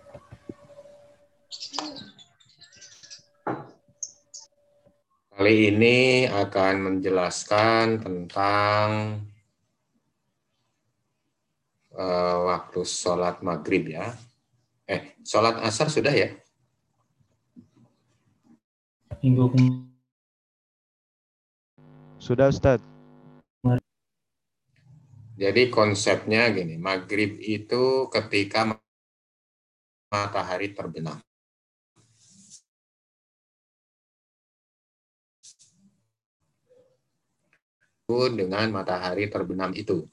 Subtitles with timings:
[5.37, 9.21] Kali ini akan menjelaskan tentang
[11.93, 14.09] uh, waktu sholat maghrib ya.
[14.89, 16.33] Eh, sholat asar sudah ya?
[19.21, 19.45] Minggu
[22.17, 22.90] Sudah Ustadz.
[25.41, 28.77] Jadi konsepnya gini, maghrib itu ketika
[30.13, 31.17] matahari terbenam.
[38.11, 40.03] dengan matahari terbenam itu.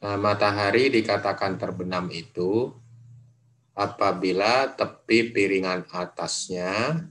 [0.00, 2.72] Nah, matahari dikatakan terbenam itu
[3.76, 7.04] apabila tepi piringan atasnya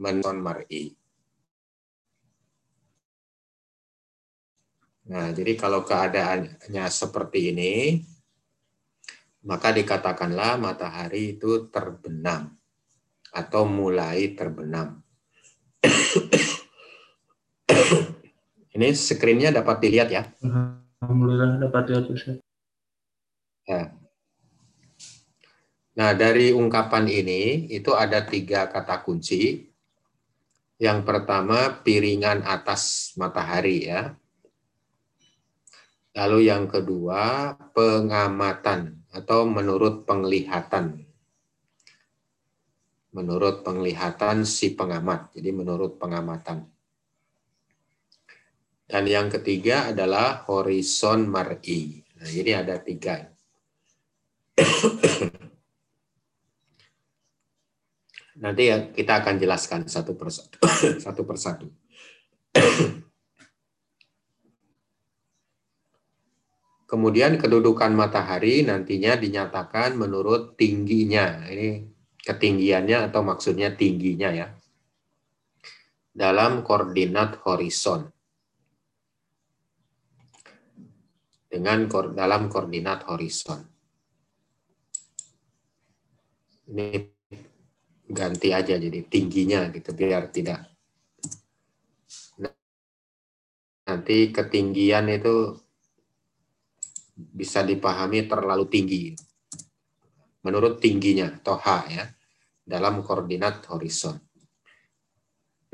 [0.00, 0.96] menon mar'i.
[5.08, 8.04] Nah, jadi kalau keadaannya seperti ini,
[9.48, 12.52] maka dikatakanlah matahari itu terbenam
[13.32, 15.00] atau mulai terbenam.
[18.76, 20.28] ini screen-nya dapat dilihat ya?
[21.00, 22.36] Alhamdulillah dapat dilihat Ustaz.
[23.64, 23.96] Ya.
[25.96, 29.72] Nah, dari ungkapan ini itu ada tiga kata kunci.
[30.78, 34.12] Yang pertama, piringan atas matahari ya.
[36.18, 41.06] Lalu yang kedua, pengamatan atau menurut penglihatan.
[43.14, 46.66] Menurut penglihatan si pengamat, jadi menurut pengamatan.
[48.88, 52.02] Dan yang ketiga adalah horizon mar'i.
[52.18, 53.30] Nah, jadi ada tiga.
[58.42, 60.58] Nanti ya kita akan jelaskan satu persatu.
[61.04, 61.66] satu persatu.
[66.88, 71.44] Kemudian kedudukan matahari nantinya dinyatakan menurut tingginya.
[71.44, 71.84] Ini
[72.24, 74.48] ketinggiannya atau maksudnya tingginya ya.
[76.08, 78.08] Dalam koordinat horizon.
[81.44, 81.84] Dengan
[82.16, 83.60] dalam koordinat horizon.
[86.72, 86.88] Ini
[88.08, 90.64] ganti aja jadi tingginya gitu biar tidak
[93.88, 95.56] nanti ketinggian itu
[97.18, 99.04] bisa dipahami terlalu tinggi.
[100.46, 102.06] Menurut tingginya, toha ya,
[102.62, 104.22] dalam koordinat horizon.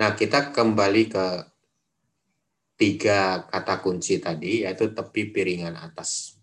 [0.01, 1.27] Nah, kita kembali ke
[2.81, 6.41] tiga kata kunci tadi, yaitu tepi piringan atas.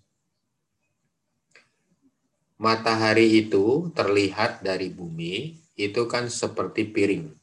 [2.62, 7.41] Matahari itu terlihat dari bumi, itu kan seperti piring.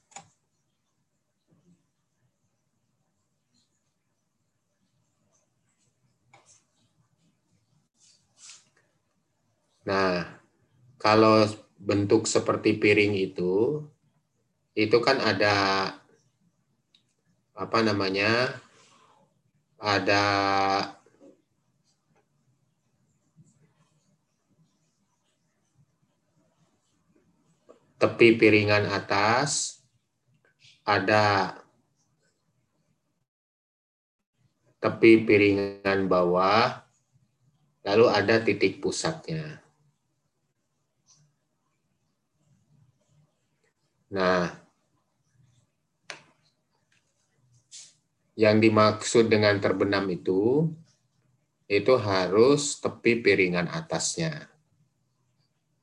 [9.88, 10.21] Nah,
[11.00, 11.49] kalau
[11.81, 13.88] bentuk seperti piring itu,
[14.76, 15.56] itu kan ada
[17.56, 18.53] apa namanya?
[19.81, 20.25] Ada
[27.97, 29.81] tepi piringan atas,
[30.84, 31.56] ada
[34.84, 36.84] tepi piringan bawah,
[37.88, 39.57] lalu ada titik pusatnya.
[44.08, 44.48] Nah,
[48.38, 50.70] yang dimaksud dengan terbenam itu,
[51.69, 54.48] itu harus tepi piringan atasnya.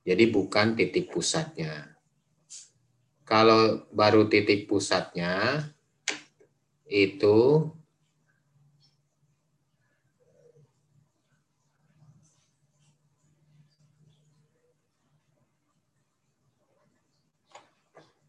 [0.01, 1.93] Jadi bukan titik pusatnya.
[3.25, 5.65] Kalau baru titik pusatnya,
[6.85, 7.69] itu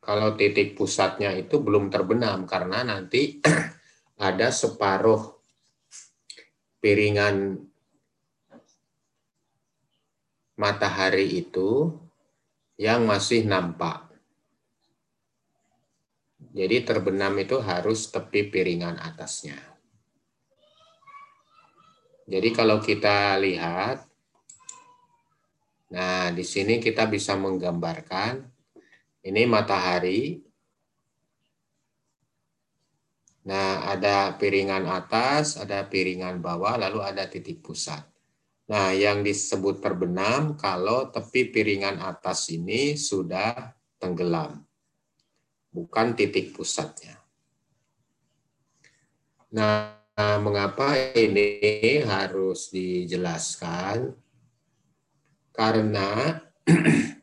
[0.07, 3.43] kalau titik pusatnya itu belum terbenam karena nanti
[4.23, 5.35] ada separuh
[6.79, 7.59] piringan
[10.55, 11.91] matahari itu
[12.79, 14.07] yang masih nampak.
[16.55, 19.59] Jadi terbenam itu harus tepi piringan atasnya.
[22.31, 24.07] Jadi kalau kita lihat,
[25.91, 28.56] nah di sini kita bisa menggambarkan
[29.27, 30.39] ini matahari.
[33.47, 38.03] Nah, ada piringan atas, ada piringan bawah, lalu ada titik pusat.
[38.67, 43.71] Nah, yang disebut terbenam kalau tepi piringan atas ini sudah
[44.03, 44.67] tenggelam.
[45.71, 47.23] Bukan titik pusatnya.
[49.55, 49.95] Nah,
[50.43, 54.11] mengapa ini harus dijelaskan?
[55.55, 56.43] Karena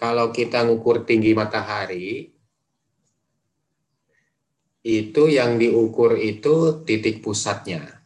[0.00, 2.32] kalau kita ngukur tinggi matahari,
[4.80, 8.00] itu yang diukur itu titik pusatnya.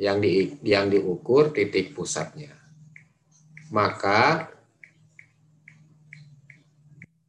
[0.00, 0.32] Yang di
[0.64, 2.56] yang diukur titik pusatnya.
[3.68, 4.48] Maka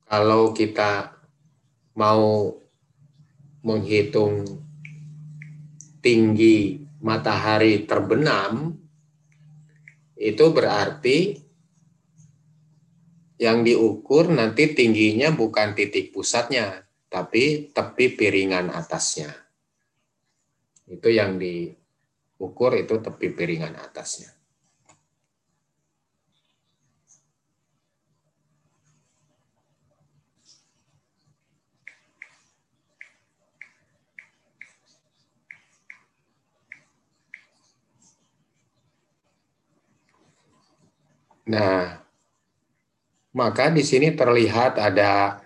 [0.07, 1.19] kalau kita
[1.99, 2.55] mau
[3.59, 4.63] menghitung
[5.99, 8.71] tinggi matahari terbenam,
[10.15, 11.44] itu berarti
[13.35, 19.31] yang diukur nanti tingginya bukan titik pusatnya, tapi tepi piringan atasnya.
[20.87, 24.31] Itu yang diukur itu tepi piringan atasnya.
[41.45, 42.04] Nah,
[43.35, 45.43] maka di sini terlihat ada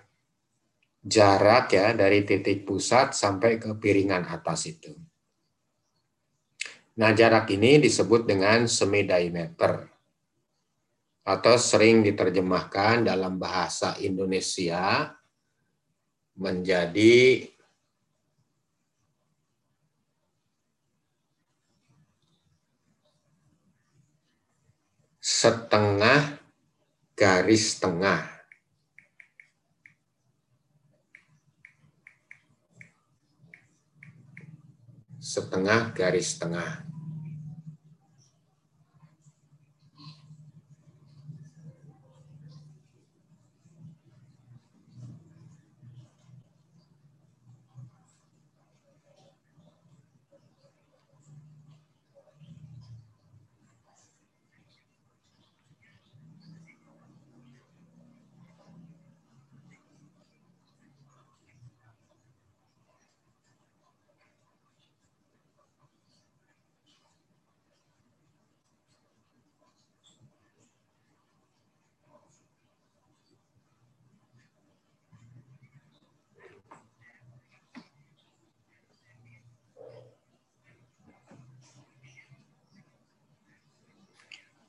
[1.02, 4.94] jarak ya dari titik pusat sampai ke piringan atas itu.
[7.00, 9.90] Nah, jarak ini disebut dengan semi diameter
[11.26, 15.10] atau sering diterjemahkan dalam bahasa Indonesia
[16.36, 17.46] menjadi
[25.20, 26.39] setengah
[27.20, 28.24] garis tengah.
[35.20, 36.89] Setengah garis tengah.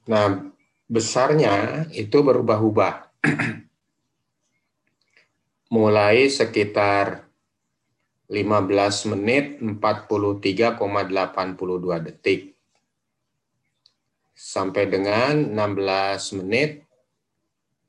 [0.10, 0.50] Nah,
[0.90, 3.14] besarnya itu berubah-ubah.
[5.76, 7.30] Mulai sekitar
[8.28, 12.58] 15 menit 43,82 detik
[14.34, 16.82] sampai dengan 16 menit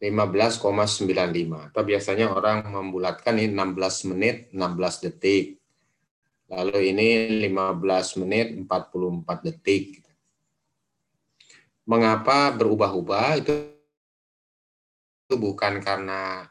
[0.02, 1.72] 15,95.
[1.72, 5.56] Atau biasanya orang membulatkan ini 16 menit 16 detik.
[6.52, 7.08] Lalu ini
[7.48, 10.11] 15 menit 44 detik
[11.88, 13.52] mengapa berubah-ubah itu,
[15.26, 16.46] itu bukan karena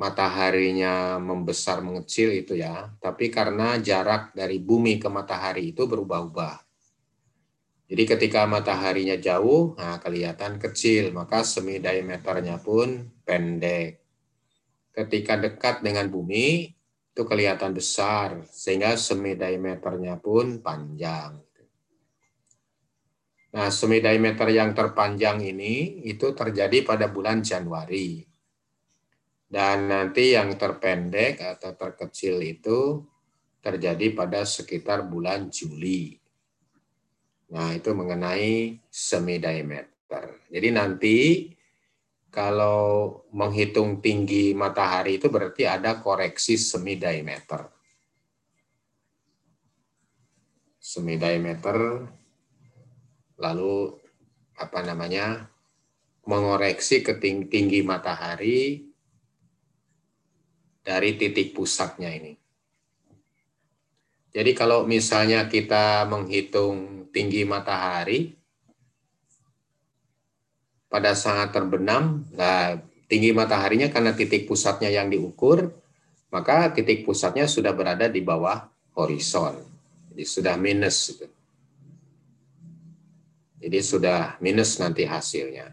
[0.00, 6.58] mataharinya membesar mengecil itu ya, tapi karena jarak dari bumi ke matahari itu berubah-ubah.
[7.92, 14.00] Jadi ketika mataharinya jauh, nah kelihatan kecil, maka semi diameternya pun pendek.
[14.96, 16.72] Ketika dekat dengan bumi,
[17.12, 21.36] itu kelihatan besar, sehingga semi diameternya pun panjang.
[23.52, 28.24] Nah, semi diameter yang terpanjang ini itu terjadi pada bulan Januari.
[29.44, 33.04] Dan nanti yang terpendek atau terkecil itu
[33.60, 36.16] terjadi pada sekitar bulan Juli.
[37.52, 40.48] Nah, itu mengenai semi diameter.
[40.48, 41.18] Jadi nanti
[42.32, 47.68] kalau menghitung tinggi matahari itu berarti ada koreksi semi diameter.
[50.80, 52.08] Semi diameter
[53.42, 53.98] lalu
[54.54, 55.50] apa namanya
[56.22, 58.86] mengoreksi ke tinggi matahari
[60.86, 62.38] dari titik pusatnya ini.
[64.32, 68.32] Jadi kalau misalnya kita menghitung tinggi matahari
[70.88, 72.80] pada saat terbenam, nah
[73.10, 75.68] tinggi mataharinya karena titik pusatnya yang diukur,
[76.32, 79.60] maka titik pusatnya sudah berada di bawah horizon.
[80.12, 81.12] Jadi sudah minus.
[81.12, 81.41] Gitu.
[83.62, 85.70] Jadi sudah minus nanti hasilnya.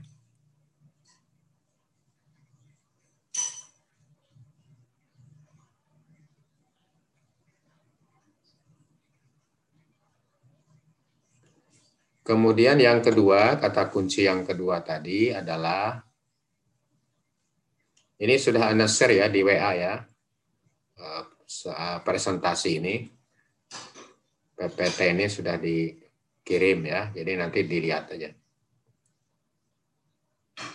[12.22, 15.98] Kemudian yang kedua, kata kunci yang kedua tadi adalah
[18.22, 19.98] ini sudah Anda share ya di WA ya.
[21.02, 23.10] Eh, presentasi ini.
[24.54, 25.58] PPT ini sudah
[26.50, 28.34] dikirim ya, jadi nanti dilihat aja.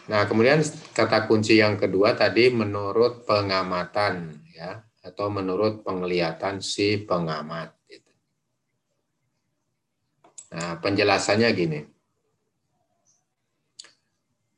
[0.06, 0.62] Nah, kemudian
[0.94, 7.74] kata kunci yang kedua tadi menurut pengamatan ya atau menurut penglihatan si pengamat.
[7.90, 8.12] Gitu.
[10.54, 11.80] Nah, penjelasannya gini.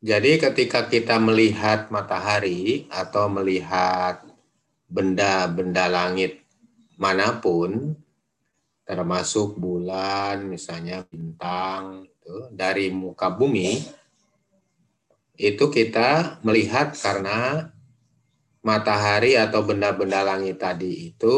[0.04, 4.20] Jadi ketika kita melihat matahari atau melihat
[4.84, 6.44] benda-benda langit
[7.00, 7.96] mana pun,
[8.86, 13.82] termasuk bulan, misalnya bintang, itu, dari muka bumi,
[15.36, 17.68] itu kita melihat karena
[18.62, 21.36] matahari atau benda-benda langit tadi itu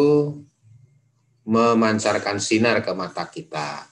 [1.48, 3.88] memancarkan sinar ke mata kita.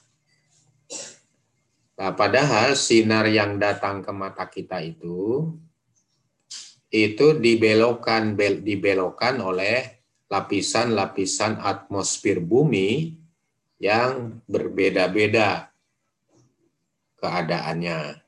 [1.97, 5.49] Nah, padahal sinar yang datang ke mata kita itu
[6.93, 13.17] itu dibelokkan dibelokkan oleh lapisan-lapisan atmosfer bumi
[13.77, 15.69] yang berbeda-beda
[17.17, 18.21] keadaannya,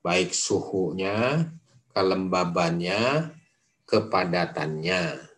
[0.00, 1.48] baik suhunya,
[1.92, 3.32] kelembabannya,
[3.84, 5.32] kepadatannya.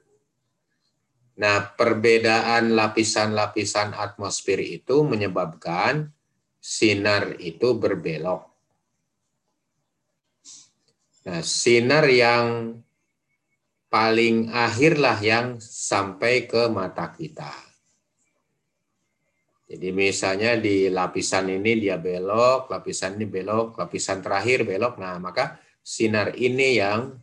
[1.35, 6.15] Nah, perbedaan lapisan-lapisan atmosfer itu menyebabkan
[6.63, 8.55] sinar itu berbelok.
[11.27, 12.79] Nah, sinar yang
[13.91, 17.74] paling akhirlah yang sampai ke mata kita.
[19.65, 25.01] Jadi misalnya di lapisan ini dia belok, lapisan ini belok, lapisan terakhir belok.
[25.01, 27.17] Nah, maka sinar ini yang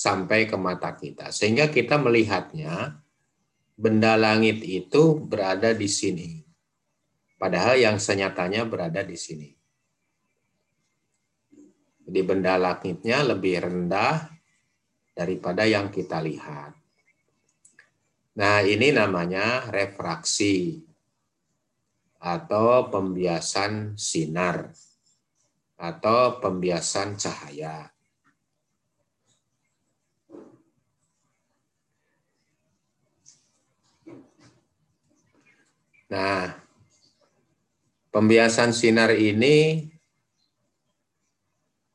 [0.00, 1.32] sampai ke mata kita.
[1.32, 3.00] Sehingga kita melihatnya
[3.72, 6.44] benda langit itu berada di sini.
[7.40, 9.48] Padahal yang senyatanya berada di sini.
[12.04, 14.28] Jadi benda langitnya lebih rendah
[15.16, 16.76] daripada yang kita lihat.
[18.36, 20.84] Nah, ini namanya refraksi
[22.20, 24.68] atau pembiasan sinar
[25.80, 27.88] atau pembiasan cahaya.
[36.10, 36.52] Nah,
[38.12, 39.88] pembiasan sinar ini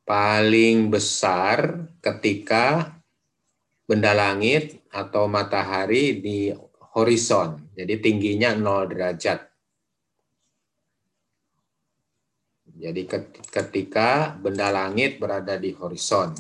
[0.08, 2.96] paling besar ketika
[3.86, 6.50] benda langit atau matahari di
[6.96, 7.70] horizon.
[7.76, 9.55] Jadi tingginya 0 derajat.
[12.76, 13.08] Jadi
[13.48, 16.36] ketika benda langit berada di horizon,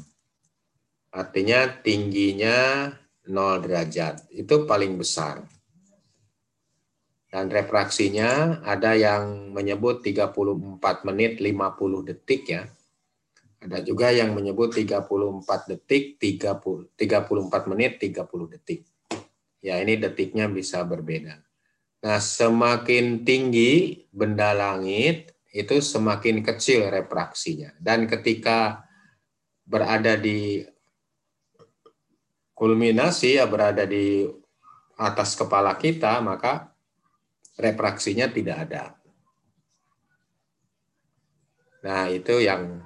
[1.16, 2.92] artinya tingginya
[3.24, 5.48] 0 derajat, itu paling besar.
[7.36, 12.64] Dan refraksinya ada yang menyebut 34 menit 50 detik ya.
[13.60, 18.88] Ada juga yang menyebut 34 detik, 30, 34 menit 30 detik.
[19.60, 21.36] Ya ini detiknya bisa berbeda.
[22.08, 27.72] Nah semakin tinggi benda langit, itu semakin kecil refraksinya.
[27.80, 28.84] Dan ketika
[29.64, 30.60] berada di
[32.52, 34.28] kulminasi ya berada di
[35.00, 36.76] atas kepala kita, maka
[37.56, 38.84] refraksinya tidak ada.
[41.88, 42.84] Nah, itu yang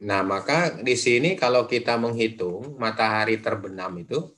[0.00, 4.32] Nah, maka di sini kalau kita menghitung matahari terbenam itu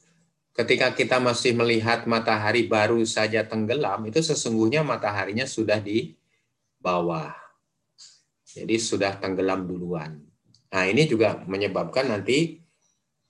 [0.52, 6.12] ketika kita masih melihat matahari baru saja tenggelam, itu sesungguhnya mataharinya sudah di
[6.80, 7.32] bawah.
[8.44, 10.20] Jadi sudah tenggelam duluan.
[10.72, 12.60] Nah ini juga menyebabkan nanti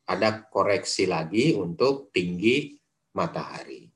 [0.07, 2.75] ada koreksi lagi untuk tinggi
[3.15, 3.87] matahari.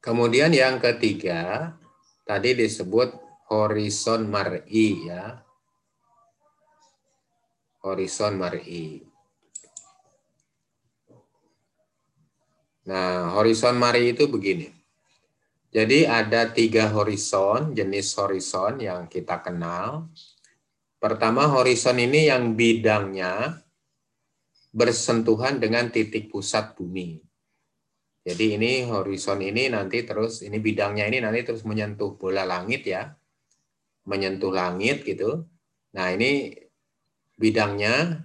[0.00, 1.74] Kemudian yang ketiga,
[2.22, 3.12] tadi disebut
[3.50, 5.42] horizon mar'i ya.
[7.82, 9.05] Horizon mar'i.
[12.86, 14.70] Nah, horizon mari itu begini.
[15.74, 20.06] Jadi ada tiga horizon, jenis horizon yang kita kenal.
[20.96, 23.60] Pertama, horizon ini yang bidangnya
[24.70, 27.18] bersentuhan dengan titik pusat bumi.
[28.22, 33.10] Jadi ini horizon ini nanti terus, ini bidangnya ini nanti terus menyentuh bola langit ya.
[34.06, 35.42] Menyentuh langit gitu.
[35.98, 36.54] Nah ini
[37.34, 38.22] bidangnya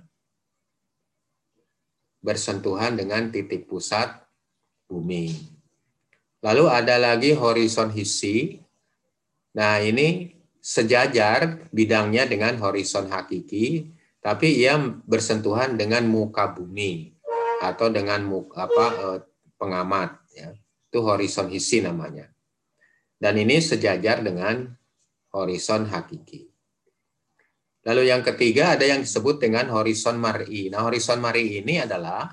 [2.21, 4.21] bersentuhan dengan titik pusat
[4.91, 5.31] bumi.
[6.43, 8.59] Lalu ada lagi horizon hisi.
[9.55, 13.87] Nah, ini sejajar bidangnya dengan horizon hakiki,
[14.19, 14.75] tapi ia
[15.07, 17.15] bersentuhan dengan muka bumi
[17.63, 19.19] atau dengan muka, apa eh,
[19.55, 20.51] pengamat ya.
[20.91, 22.27] Itu horizon hisi namanya.
[23.15, 24.67] Dan ini sejajar dengan
[25.31, 26.51] horizon hakiki.
[27.81, 30.69] Lalu yang ketiga ada yang disebut dengan horizon mar'i.
[30.69, 32.29] Nah, horizon mar'i ini adalah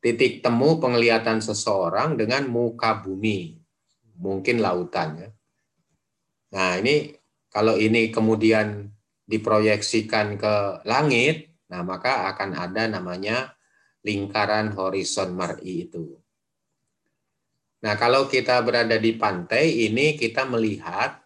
[0.00, 3.60] titik temu penglihatan seseorang dengan muka bumi,
[4.16, 5.30] mungkin lautan ya.
[6.50, 7.14] Nah, ini
[7.52, 8.90] kalau ini kemudian
[9.28, 13.54] diproyeksikan ke langit, nah maka akan ada namanya
[14.02, 16.18] lingkaran horizon mar'i itu.
[17.80, 21.20] Nah, kalau kita berada di pantai ini kita melihat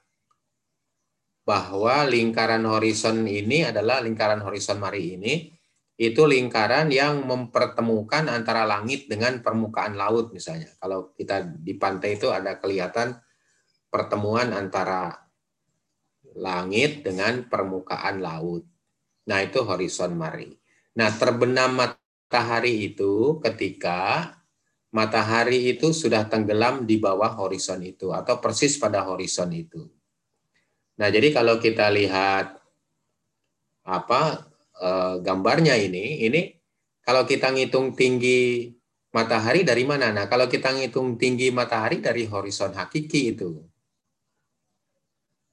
[1.45, 5.53] bahwa lingkaran horizon ini adalah lingkaran horizon mari ini
[5.94, 10.74] itu lingkaran yang mempertemukan antara langit dengan permukaan laut misalnya.
[10.82, 13.14] Kalau kita di pantai itu ada kelihatan
[13.86, 15.14] pertemuan antara
[16.34, 18.66] langit dengan permukaan laut.
[19.30, 20.50] Nah, itu horizon mari.
[20.98, 24.34] Nah, terbenam matahari itu ketika
[24.90, 29.86] matahari itu sudah tenggelam di bawah horizon itu atau persis pada horizon itu.
[30.98, 32.58] Nah, jadi kalau kita lihat
[33.86, 34.53] apa
[34.85, 36.41] eh, gambarnya ini, ini
[37.00, 38.73] kalau kita ngitung tinggi
[39.14, 40.12] matahari dari mana?
[40.12, 43.64] Nah, kalau kita ngitung tinggi matahari dari horizon hakiki itu.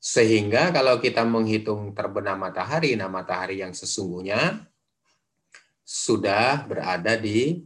[0.02, 4.66] Sehingga kalau kita menghitung terbenam matahari, nah matahari yang sesungguhnya
[5.86, 7.62] sudah berada di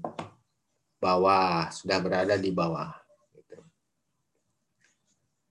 [1.00, 2.92] bawah, sudah berada di bawah.
[3.32, 3.56] Gitu.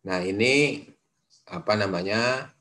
[0.05, 0.85] Nah, ini
[1.49, 2.53] apa namanya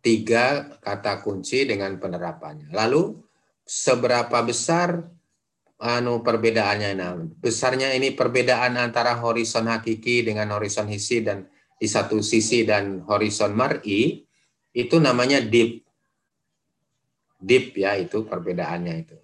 [0.00, 2.72] tiga kata kunci dengan penerapannya.
[2.72, 3.20] Lalu
[3.64, 5.04] seberapa besar
[5.80, 6.90] anu perbedaannya?
[6.96, 11.48] Nah, besarnya ini perbedaan antara horizon hakiki dengan horizon hisi dan
[11.80, 14.20] di satu sisi dan horizon mar'i
[14.76, 15.84] itu namanya deep.
[17.40, 19.16] Deep ya itu perbedaannya itu.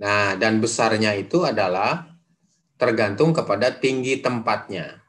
[0.00, 2.08] Nah, dan besarnya itu adalah
[2.80, 4.99] tergantung kepada tinggi tempatnya.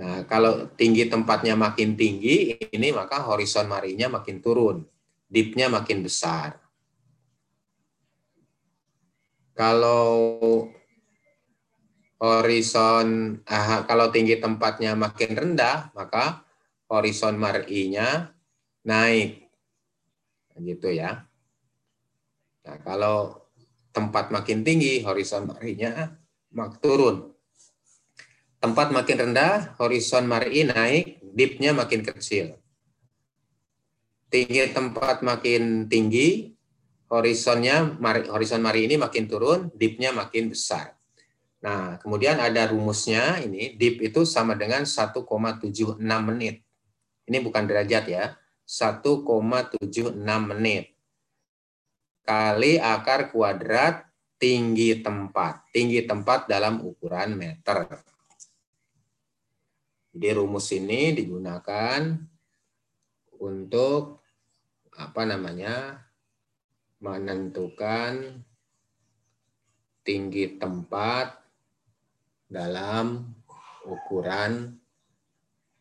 [0.00, 4.80] Nah, kalau tinggi tempatnya makin tinggi, ini maka horizon marinya makin turun,
[5.28, 6.56] deepnya makin besar.
[9.52, 10.40] Kalau
[12.16, 16.48] horizon, ah, kalau tinggi tempatnya makin rendah, maka
[16.88, 18.32] horizon marinya
[18.88, 19.52] naik,
[20.64, 21.28] gitu ya.
[22.64, 23.36] Nah, kalau
[23.92, 26.16] tempat makin tinggi, horizon marinya
[26.56, 27.29] mak turun.
[28.60, 32.60] Tempat makin rendah, horizon mar'i naik, dipnya makin kecil.
[34.28, 36.52] Tinggi tempat makin tinggi,
[37.10, 37.98] horizonnya
[38.30, 40.94] horizon mari ini makin turun, dipnya makin besar.
[41.60, 46.64] Nah, kemudian ada rumusnya ini, dip itu sama dengan 1,76 menit.
[47.26, 48.24] Ini bukan derajat ya,
[48.64, 50.14] 1,76
[50.46, 50.94] menit.
[52.22, 54.06] Kali akar kuadrat
[54.40, 55.68] tinggi tempat.
[55.74, 57.88] Tinggi tempat dalam ukuran meter.
[60.10, 62.02] Jadi rumus ini digunakan
[63.38, 64.20] untuk
[64.98, 66.02] apa namanya
[66.98, 68.42] menentukan
[70.02, 71.38] tinggi tempat
[72.50, 73.30] dalam
[73.86, 74.74] ukuran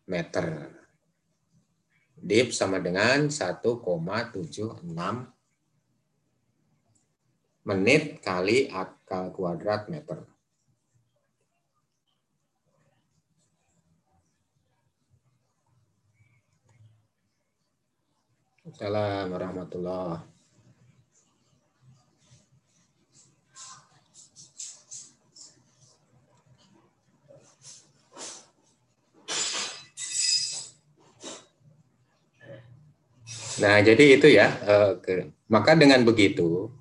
[0.05, 0.69] meter.
[2.19, 4.85] Dip sama dengan 1,76
[7.65, 10.38] menit kali akal kuadrat meter.
[18.79, 20.23] Assalamualaikum warahmatullahi
[33.59, 34.47] Nah, jadi itu ya.
[34.63, 36.71] Eh, maka dengan begitu,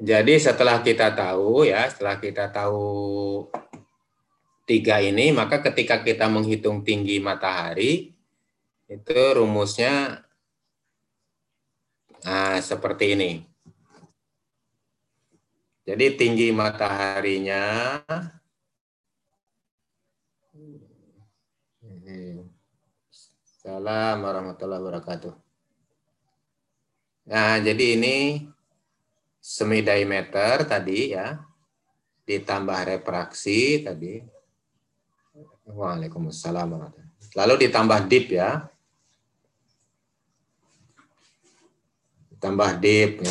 [0.00, 2.88] jadi setelah kita tahu ya, setelah kita tahu
[4.64, 8.12] tiga ini, maka ketika kita menghitung tinggi matahari,
[8.88, 10.24] itu rumusnya
[12.24, 13.30] nah, seperti ini.
[15.84, 17.62] Jadi tinggi mataharinya
[23.64, 25.32] Salam warahmatullahi wabarakatuh.
[27.32, 28.44] Nah, jadi ini
[29.40, 31.40] semi diameter tadi ya,
[32.28, 34.20] ditambah refraksi tadi,
[35.64, 36.76] Waalaikumsalam.
[37.34, 38.68] Lalu ditambah dip ya.
[42.36, 43.24] Tambah dip.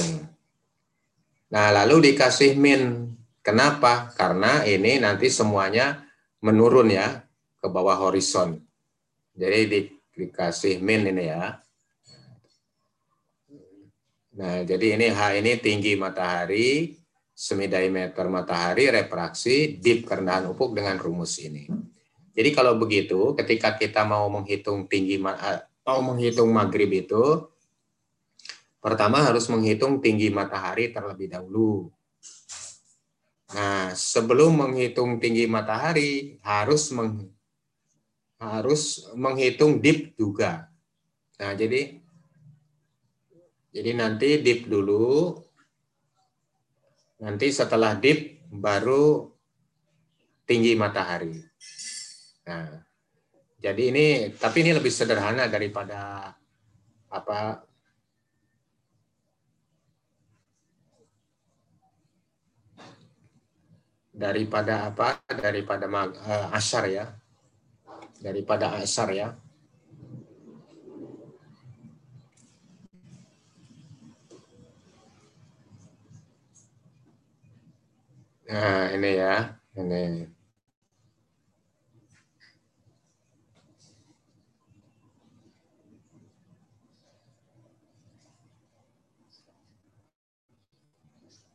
[1.53, 3.13] Nah, lalu dikasih min.
[3.45, 4.09] Kenapa?
[4.17, 6.01] Karena ini nanti semuanya
[6.41, 7.21] menurun ya
[7.61, 8.57] ke bawah horizon.
[9.37, 9.79] Jadi di,
[10.17, 11.61] dikasih min ini ya.
[14.33, 16.97] Nah, jadi ini H ini tinggi matahari,
[17.37, 21.69] semi diameter matahari, refraksi, dip kerendahan ufuk dengan rumus ini.
[22.33, 27.45] Jadi kalau begitu, ketika kita mau menghitung tinggi eh, mau menghitung maghrib itu,
[28.81, 31.93] pertama harus menghitung tinggi matahari terlebih dahulu.
[33.53, 37.29] Nah, sebelum menghitung tinggi matahari harus meng,
[38.41, 40.73] harus menghitung dip juga.
[41.37, 42.01] Nah, jadi
[43.69, 45.37] jadi nanti dip dulu.
[47.21, 49.29] Nanti setelah dip baru
[50.49, 51.52] tinggi matahari.
[52.43, 52.83] Nah,
[53.63, 56.31] jadi ini tapi ini lebih sederhana daripada
[57.07, 57.63] apa?
[64.11, 65.23] Daripada apa?
[65.31, 67.05] Daripada uh, asar ya.
[68.19, 69.31] Daripada asar ya.
[78.53, 80.32] Nah ini ya ini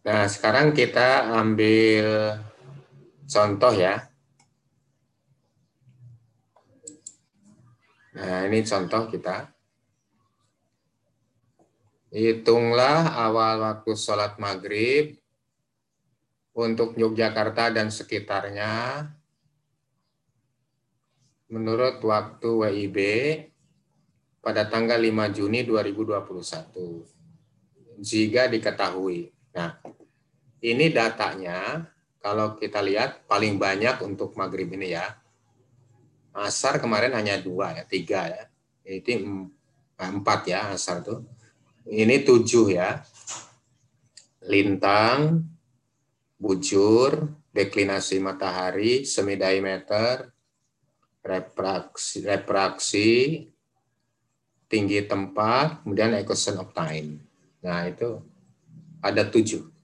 [0.08, 2.40] Nah, sekarang kita ambil
[3.28, 4.08] contoh ya.
[8.16, 9.52] Nah, ini contoh kita.
[12.08, 15.20] Hitunglah awal waktu sholat maghrib
[16.56, 19.04] untuk Yogyakarta dan sekitarnya
[21.52, 22.96] menurut waktu WIB
[24.40, 29.36] pada tanggal 5 Juni 2021 jika diketahui.
[29.52, 29.97] Nah,
[30.62, 31.86] ini datanya
[32.18, 35.06] kalau kita lihat paling banyak untuk maghrib ini ya.
[36.34, 38.44] Asar kemarin hanya dua ya, tiga ya.
[38.86, 39.26] Ini
[39.98, 41.26] empat ya asar tuh.
[41.88, 43.02] Ini tujuh ya.
[44.46, 45.44] Lintang,
[46.38, 50.30] bujur, deklinasi matahari, semi diameter,
[51.26, 53.10] refraksi, refraksi,
[54.70, 57.18] tinggi tempat, kemudian equation of time.
[57.64, 58.22] Nah itu
[59.02, 59.77] ada tujuh.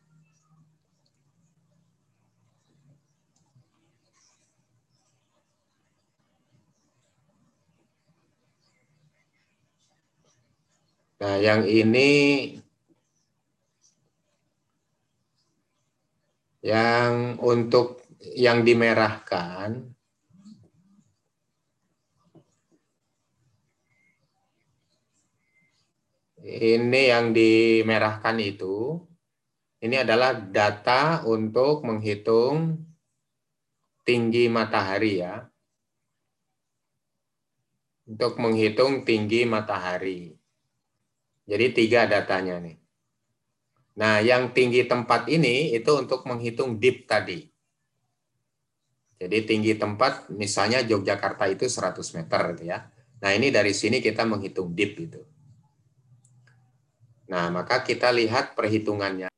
[11.25, 12.13] Nah, yang ini
[16.61, 19.89] yang untuk yang dimerahkan
[26.45, 29.01] ini yang dimerahkan itu
[29.81, 32.85] ini adalah data untuk menghitung
[34.05, 35.49] tinggi matahari ya.
[38.05, 40.44] Untuk menghitung tinggi matahari.
[41.45, 42.77] Jadi tiga datanya nih.
[43.95, 47.47] Nah, yang tinggi tempat ini itu untuk menghitung dip tadi.
[49.15, 52.91] Jadi tinggi tempat misalnya Yogyakarta itu 100 meter gitu ya.
[53.23, 55.23] Nah, ini dari sini kita menghitung dip itu.
[57.31, 59.31] Nah, maka kita lihat perhitungannya.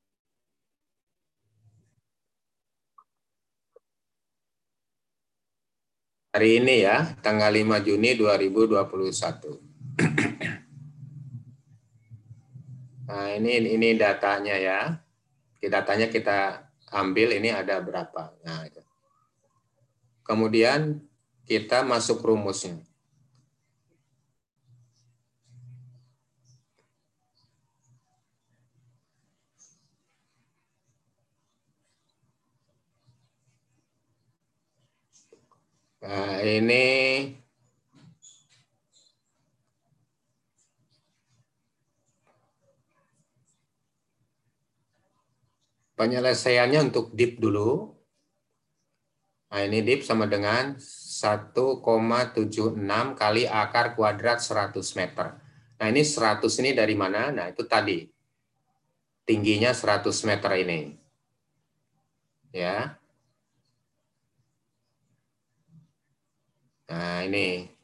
[6.33, 9.61] Hari ini ya, tanggal 5 Juni 2021.
[13.07, 14.81] Nah, ini ini datanya ya.
[15.67, 18.35] Datanya kita ambil ini ada berapa.
[18.43, 18.67] Nah.
[20.27, 21.03] Kemudian
[21.47, 22.83] kita masuk rumusnya.
[36.07, 36.85] Nah, ini
[45.97, 47.89] Penyelesaiannya untuk dip dulu.
[49.49, 55.41] Nah, ini dip sama dengan 1,76 kali akar kuadrat 100 meter.
[55.81, 57.33] Nah, ini 100 ini dari mana?
[57.33, 58.05] Nah, itu tadi.
[59.25, 60.93] Tingginya 100 meter ini.
[62.53, 63.01] Ya.
[66.87, 67.76] Nah, ini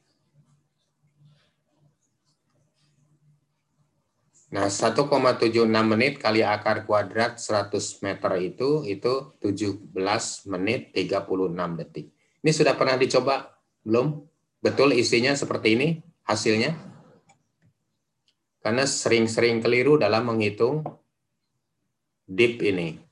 [4.53, 7.73] Nah, 1,76 menit kali akar kuadrat 100
[8.05, 9.89] meter itu itu 17
[10.53, 12.13] menit 36 detik.
[12.45, 13.49] Ini sudah pernah dicoba?
[13.81, 14.29] Belum?
[14.61, 15.89] Betul isinya seperti ini
[16.29, 16.77] hasilnya?
[18.61, 20.85] Karena sering-sering keliru dalam menghitung
[22.29, 23.12] dip ini.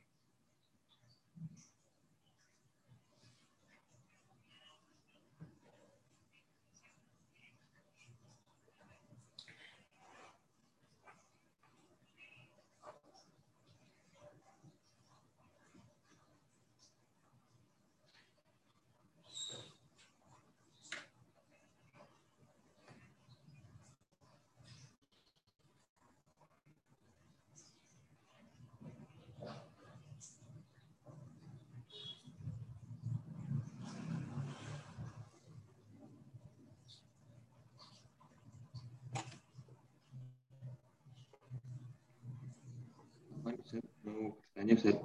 [44.61, 44.97] Bertanya Ustaz.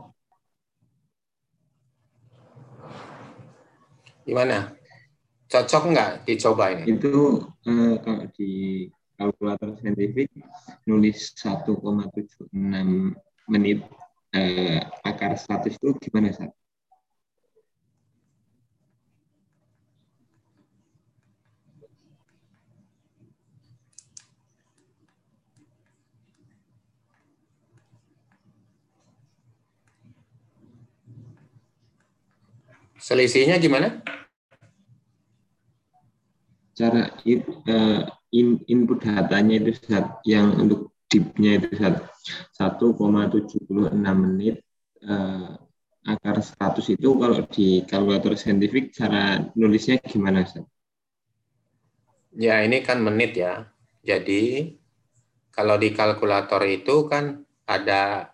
[4.26, 4.58] Gimana?
[5.48, 6.84] Cocok nggak dicoba ini?
[6.92, 8.50] Itu eh, kalau di
[9.16, 10.28] kalkulator saintifik
[10.84, 12.52] nulis 1,76
[13.48, 13.80] menit
[14.36, 16.52] eh, akar 100 itu gimana Ustaz?
[32.96, 34.00] Selisihnya gimana?
[36.76, 38.00] Cara in, eh,
[38.36, 42.04] in- input datanya itu Ustaz, yang untuk dipnya itu Ustaz,
[42.52, 44.60] 1,76 menit
[45.04, 45.48] eh,
[46.06, 50.64] akar 100 itu kalau di kalkulator saintifik cara nulisnya gimana Ustaz?
[52.36, 53.72] Ya, ini kan menit ya.
[54.04, 54.76] Jadi,
[55.52, 58.28] kalau di kalkulator itu kan ada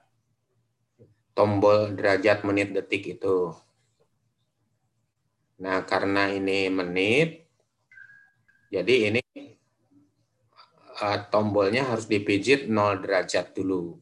[1.32, 3.54] tombol derajat menit detik itu.
[5.62, 7.46] Nah, karena ini menit,
[8.66, 9.22] jadi ini
[10.98, 13.94] eh, tombolnya harus dipijit 0 derajat dulu.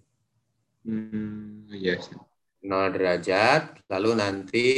[0.88, 2.16] Hmm, iya Ustaz.
[2.64, 4.68] 0 derajat, lalu nanti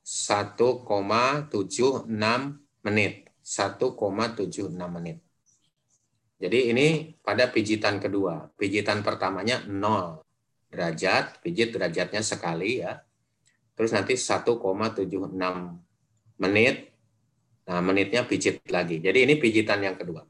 [0.00, 2.08] 1,76
[2.84, 3.28] menit.
[3.42, 5.18] 1,76 menit.
[6.40, 8.48] Jadi ini pada pijitan kedua.
[8.56, 10.24] Pijitan pertamanya 0
[10.72, 13.04] derajat, pijit derajatnya sekali ya.
[13.72, 15.08] Terus nanti 1,76
[16.38, 16.76] menit.
[17.62, 18.98] Nah, menitnya pijit lagi.
[18.98, 20.26] Jadi ini pijitan yang kedua.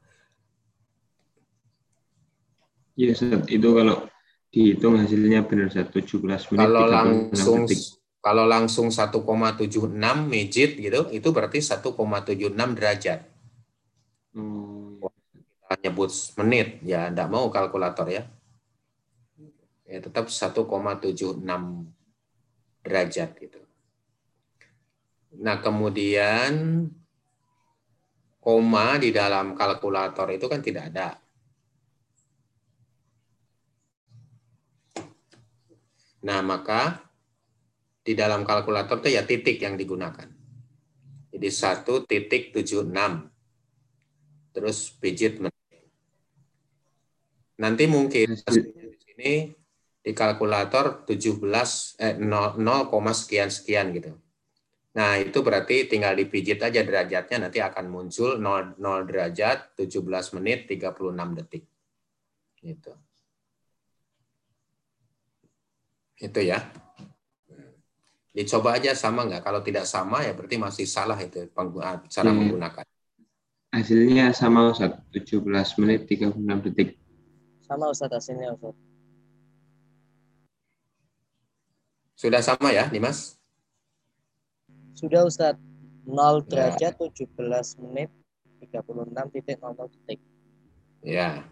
[2.93, 4.05] Iya Ustaz, itu kalau
[4.53, 6.21] dihitung hasilnya benar Ustaz, 17
[6.53, 7.81] menit Kalau 36 langsung detik.
[8.21, 9.89] kalau langsung 1,76
[10.29, 13.19] mijit gitu, itu berarti 1,76 derajat.
[14.37, 15.09] Oh,
[15.65, 18.29] Kita nyebut menit, ya enggak mau kalkulator ya.
[19.89, 21.41] Ya tetap 1,76
[22.83, 23.63] derajat gitu.
[25.39, 26.85] Nah, kemudian
[28.43, 31.15] koma di dalam kalkulator itu kan tidak ada.
[36.23, 37.01] Nah, maka
[38.03, 40.27] di dalam kalkulator itu ya titik yang digunakan.
[41.33, 42.93] Jadi 1.76
[44.53, 45.87] terus pijit menit.
[47.57, 49.31] Nanti mungkin di sini
[50.03, 54.11] di kalkulator 17 eh 0, 0, sekian sekian gitu.
[54.93, 60.67] Nah, itu berarti tinggal dipijit aja derajatnya nanti akan muncul 0, 0 derajat 17 menit
[60.69, 61.63] 36 detik.
[62.59, 62.93] Gitu.
[66.19, 66.59] Itu ya.
[68.33, 69.41] Dicoba aja sama nggak?
[69.41, 72.37] Kalau tidak sama ya berarti masih salah itu penggu- cara Hmm.
[72.43, 72.85] menggunakan.
[73.73, 76.93] hasilnya sama Ustaz, 17 menit 36 detik.
[77.65, 78.92] Sama Ustadz hasilnya Ustadz.
[82.13, 83.37] Sudah sama ya, Dimas?
[84.93, 85.59] Sudah Ustadz.
[86.03, 86.75] 0 Ya.
[86.75, 88.11] derajat 17 menit
[88.59, 90.19] 36.00 detik.
[90.99, 91.47] Ya.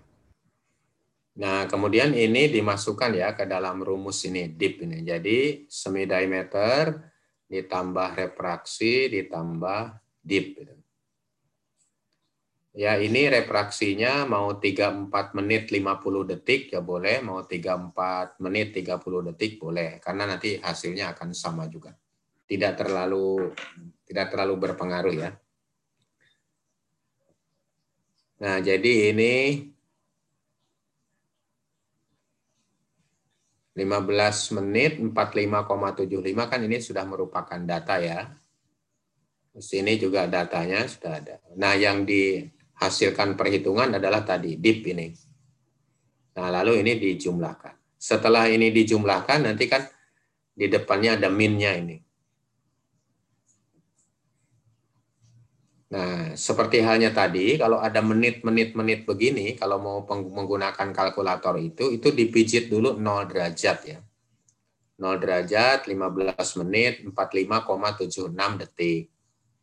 [1.39, 5.07] Nah, kemudian ini dimasukkan ya ke dalam rumus ini, DIP ini.
[5.07, 5.39] Jadi,
[5.71, 6.99] semi diameter
[7.47, 10.47] ditambah refraksi ditambah DIP.
[10.59, 10.80] gitu.
[12.71, 19.59] Ya, ini refraksinya mau 34 menit 50 detik ya boleh, mau 34 menit 30 detik
[19.59, 21.91] boleh, karena nanti hasilnya akan sama juga.
[22.47, 23.51] Tidak terlalu
[24.07, 25.35] tidak terlalu berpengaruh ya.
[28.39, 29.67] Nah, jadi ini
[33.75, 38.31] 15 menit 45,75 kan ini sudah merupakan data ya.
[39.51, 41.35] Di sini juga datanya sudah ada.
[41.59, 42.07] Nah, yang
[42.81, 45.13] dihasilkan perhitungan adalah tadi DIP ini.
[46.33, 47.77] Nah, lalu ini dijumlahkan.
[48.01, 49.85] Setelah ini dijumlahkan nanti kan
[50.57, 52.01] di depannya ada minnya ini.
[55.93, 62.65] Nah, seperti halnya tadi, kalau ada menit-menit-menit begini, kalau mau menggunakan kalkulator itu, itu dipijit
[62.65, 63.99] dulu 0 derajat ya.
[64.97, 69.11] 0 derajat, 15 menit, 45,76 detik.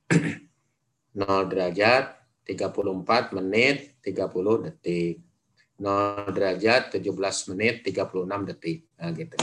[1.19, 2.18] 0 derajat,
[2.49, 5.21] 34 menit, 30 detik.
[5.79, 8.91] 0 derajat, 17 menit, 36 detik.
[8.99, 9.39] Nah, gitu.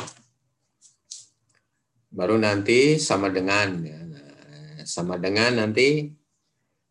[2.12, 4.00] Baru nanti sama dengan, ya.
[4.04, 6.12] Nah, sama dengan nanti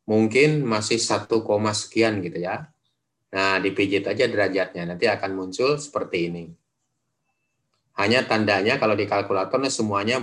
[0.08, 2.72] mungkin masih satu koma sekian gitu ya.
[3.34, 6.44] Nah, dipijit aja derajatnya, nanti akan muncul seperti ini.
[7.98, 10.22] Hanya tandanya kalau di kalkulatornya semuanya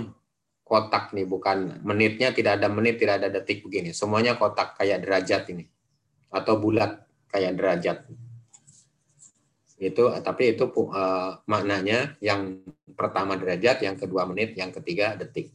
[0.64, 3.92] kotak nih, bukan menitnya tidak ada menit, tidak ada detik begini.
[3.92, 5.68] Semuanya kotak kayak derajat ini.
[6.32, 7.98] Atau bulat kayak derajat.
[9.76, 12.62] Itu tapi itu uh, maknanya yang
[12.96, 15.52] pertama derajat, yang kedua menit, yang ketiga detik.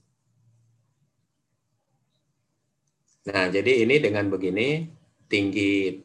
[3.28, 4.88] Nah, jadi ini dengan begini
[5.28, 6.00] tinggi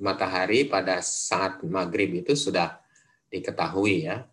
[0.00, 2.80] matahari pada saat maghrib itu sudah
[3.28, 4.24] diketahui ya.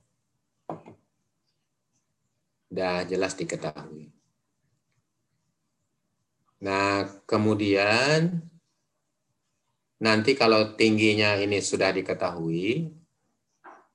[2.70, 4.12] Sudah jelas diketahui.
[6.60, 8.44] Nah, kemudian
[10.00, 12.92] nanti kalau tingginya ini sudah diketahui,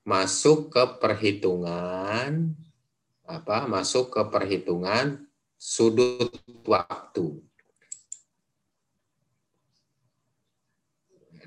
[0.05, 2.53] masuk ke perhitungan
[3.25, 3.65] apa?
[3.65, 5.25] Masuk ke perhitungan
[5.57, 6.29] sudut
[6.69, 7.41] waktu.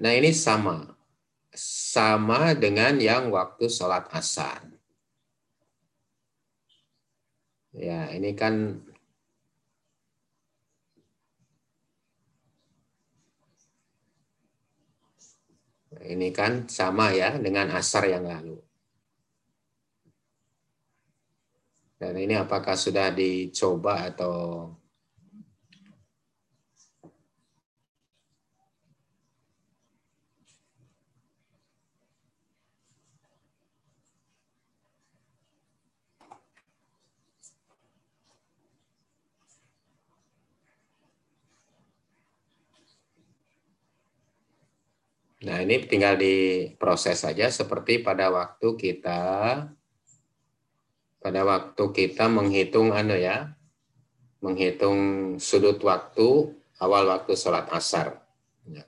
[0.01, 0.93] Nah ini sama.
[1.57, 4.61] Sama dengan yang waktu sholat asar.
[7.73, 8.81] Ya ini kan
[16.05, 18.57] ini kan sama ya dengan asar yang lalu.
[21.97, 24.69] Dan ini apakah sudah dicoba atau
[45.47, 49.23] Nah, ini tinggal diproses saja seperti pada waktu kita
[51.23, 53.55] pada waktu kita menghitung anu ya,
[54.43, 58.21] menghitung sudut waktu awal waktu sholat asar.
[58.67, 58.83] Ya.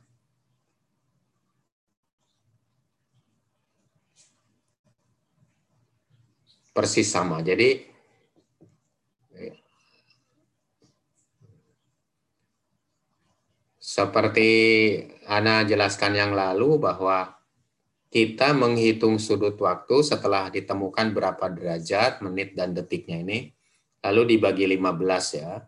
[6.71, 7.41] Persis sama.
[7.43, 7.88] Jadi
[13.89, 14.51] seperti
[15.25, 17.33] Ana jelaskan yang lalu bahwa
[18.13, 23.49] kita menghitung sudut waktu setelah ditemukan berapa derajat, menit, dan detiknya ini,
[24.05, 25.65] lalu dibagi 15 ya.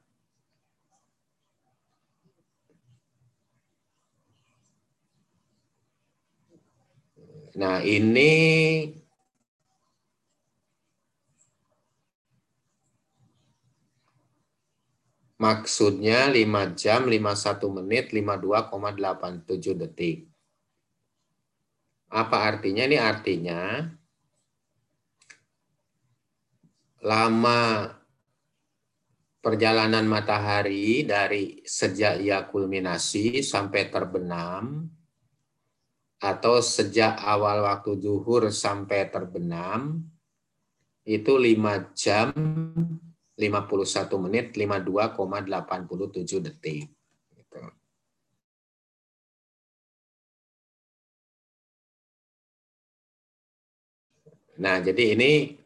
[7.58, 8.32] Nah ini
[15.42, 20.30] Maksudnya 5 jam, 51 menit, 52,87 detik.
[22.14, 22.86] Apa artinya?
[22.86, 23.62] Ini artinya
[27.02, 27.90] lama
[29.42, 34.86] perjalanan matahari dari sejak ia kulminasi sampai terbenam
[36.22, 40.06] atau sejak awal waktu zuhur sampai terbenam
[41.02, 42.30] itu 5 jam
[43.40, 46.88] 51 menit 52,87 detik.
[47.32, 47.62] Gitu.
[54.62, 55.62] Nah, jadi ini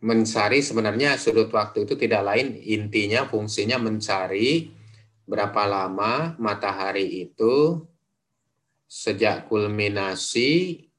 [0.00, 4.72] mencari sebenarnya sudut waktu itu tidak lain intinya fungsinya mencari
[5.28, 7.84] berapa lama matahari itu
[8.88, 10.89] sejak kulminasi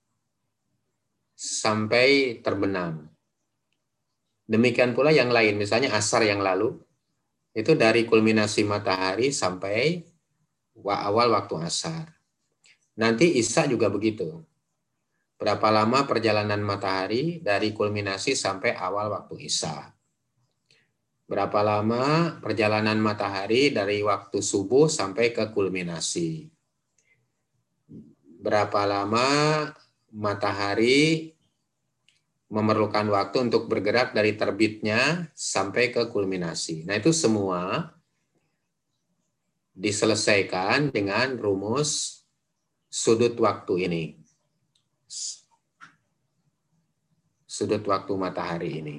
[1.41, 3.09] sampai terbenam.
[4.45, 6.77] Demikian pula yang lain, misalnya asar yang lalu,
[7.57, 10.05] itu dari kulminasi matahari sampai
[10.85, 12.13] awal waktu asar.
[12.93, 14.45] Nanti isya juga begitu.
[15.41, 19.89] Berapa lama perjalanan matahari dari kulminasi sampai awal waktu isya.
[21.25, 26.53] Berapa lama perjalanan matahari dari waktu subuh sampai ke kulminasi.
[28.37, 29.25] Berapa lama
[30.11, 31.33] matahari
[32.51, 36.83] memerlukan waktu untuk bergerak dari terbitnya sampai ke kulminasi.
[36.83, 37.95] Nah, itu semua
[39.71, 42.21] diselesaikan dengan rumus
[42.91, 44.03] sudut waktu ini.
[47.47, 48.97] Sudut waktu matahari ini.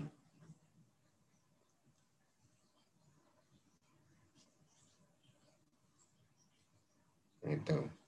[7.45, 8.02] Itu.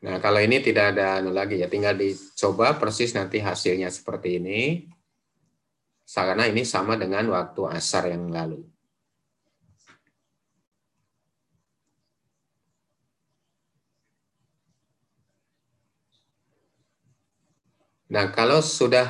[0.00, 4.88] Nah, kalau ini tidak ada anu lagi ya, tinggal dicoba persis nanti hasilnya seperti ini.
[6.10, 8.64] Karena ini sama dengan waktu asar yang lalu.
[18.10, 19.06] Nah, kalau sudah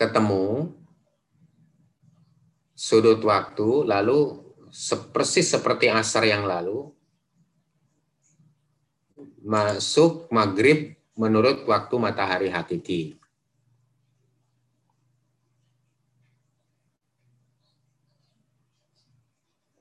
[0.00, 0.72] ketemu
[2.72, 4.48] sudut waktu, lalu
[5.12, 6.95] persis seperti asar yang lalu,
[9.46, 13.14] masuk maghrib menurut waktu matahari hakiki.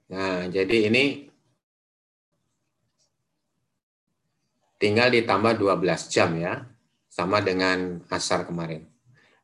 [0.06, 1.34] Nah, jadi ini
[4.78, 6.62] tinggal ditambah 12 jam ya
[7.10, 8.86] sama dengan asar kemarin.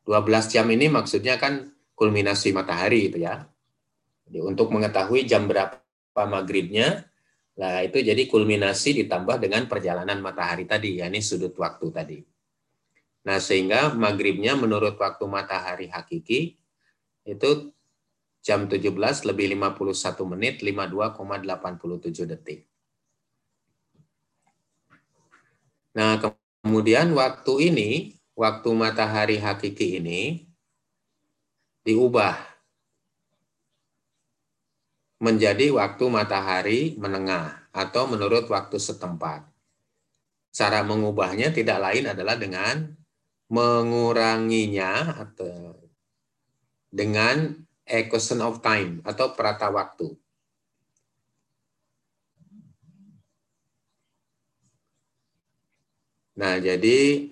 [0.06, 3.42] 12 jam ini maksudnya kan kulminasi matahari itu ya.
[4.30, 7.10] Jadi untuk mengetahui jam berapa maghribnya,
[7.58, 12.18] lah itu jadi kulminasi ditambah dengan perjalanan matahari tadi, ya ini sudut waktu tadi.
[13.28, 16.58] Nah sehingga maghribnya menurut waktu matahari hakiki
[17.22, 17.50] itu
[18.42, 18.82] jam 17
[19.28, 22.66] lebih 51 menit 52,87 detik.
[25.92, 26.18] Nah,
[26.62, 27.90] Kemudian waktu ini,
[28.38, 30.46] waktu matahari hakiki ini
[31.82, 32.38] diubah
[35.22, 39.46] menjadi waktu matahari menengah atau menurut waktu setempat.
[40.50, 42.90] Cara mengubahnya tidak lain adalah dengan
[43.46, 45.78] menguranginya atau
[46.90, 47.54] dengan
[47.86, 50.10] equation of time atau perata waktu.
[56.34, 57.30] Nah, jadi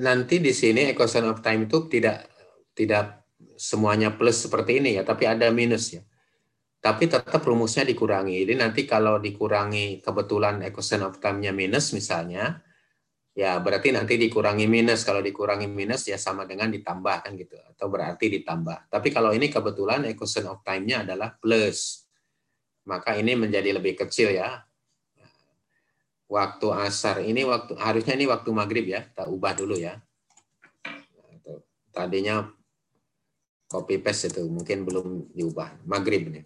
[0.00, 2.26] nanti di sini equation of time itu tidak
[2.74, 3.28] tidak
[3.60, 6.02] semuanya plus seperti ini ya, tapi ada minus ya.
[6.80, 8.40] Tapi tetap rumusnya dikurangi.
[8.40, 12.64] Jadi nanti kalau dikurangi kebetulan equation of time-nya minus misalnya,
[13.36, 15.04] ya berarti nanti dikurangi minus.
[15.04, 18.88] Kalau dikurangi minus ya sama dengan ditambah kan gitu, atau berarti ditambah.
[18.88, 22.08] Tapi kalau ini kebetulan equation of time-nya adalah plus,
[22.88, 24.64] maka ini menjadi lebih kecil ya.
[26.30, 29.98] Waktu asar ini waktu harusnya ini waktu maghrib ya, kita ubah dulu ya.
[31.90, 32.46] Tadinya
[33.66, 36.42] copy paste itu mungkin belum diubah maghrib ini.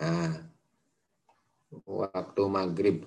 [0.00, 0.48] Nah,
[1.84, 3.04] waktu maghrib.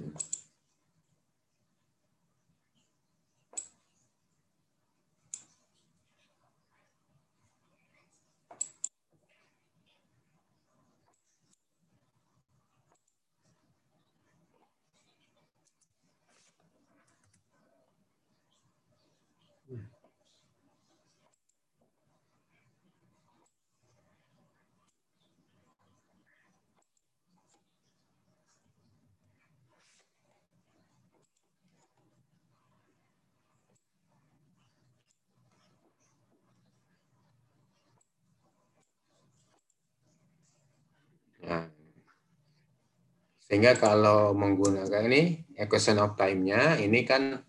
[43.50, 47.42] Sehingga kalau menggunakan ini equation of time-nya ini kan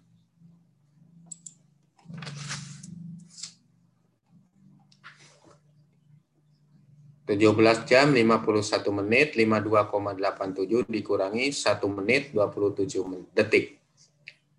[7.28, 12.32] tujuh belas jam lima puluh satu menit lima dua koma delapan tujuh dikurangi satu menit
[12.32, 13.04] dua puluh tujuh
[13.36, 13.76] detik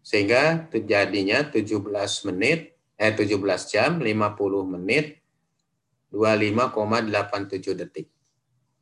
[0.05, 5.17] sehingga terjadinya tujuh belas menit eh tujuh belas jam lima puluh menit
[6.07, 8.05] dua lima koma delapan tujuh detik.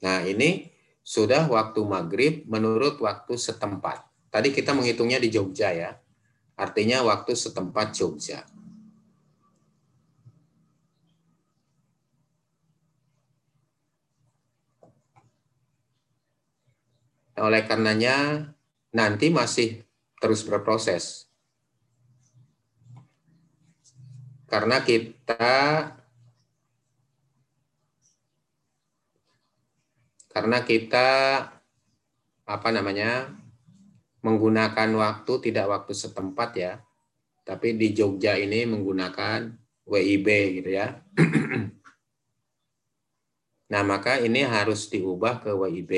[0.03, 0.69] Nah, ini
[1.09, 4.05] sudah waktu maghrib menurut waktu setempat.
[4.29, 5.97] Tadi kita menghitungnya di Jogja ya.
[6.53, 8.45] Artinya waktu setempat Jogja.
[17.41, 18.45] Oleh karenanya
[18.93, 19.81] nanti masih
[20.21, 21.25] terus berproses.
[24.45, 25.89] Karena kita
[30.29, 31.07] karena kita
[32.45, 33.33] apa namanya
[34.21, 36.73] menggunakan waktu tidak waktu setempat ya,
[37.45, 39.53] tapi di Jogja ini menggunakan
[39.89, 40.27] WIB
[40.61, 41.01] gitu ya.
[43.73, 45.93] nah maka ini harus diubah ke WIB.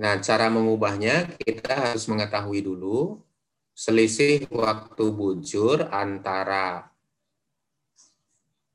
[0.00, 3.20] Nah, cara mengubahnya kita harus mengetahui dulu
[3.80, 6.92] selisih waktu bujur antara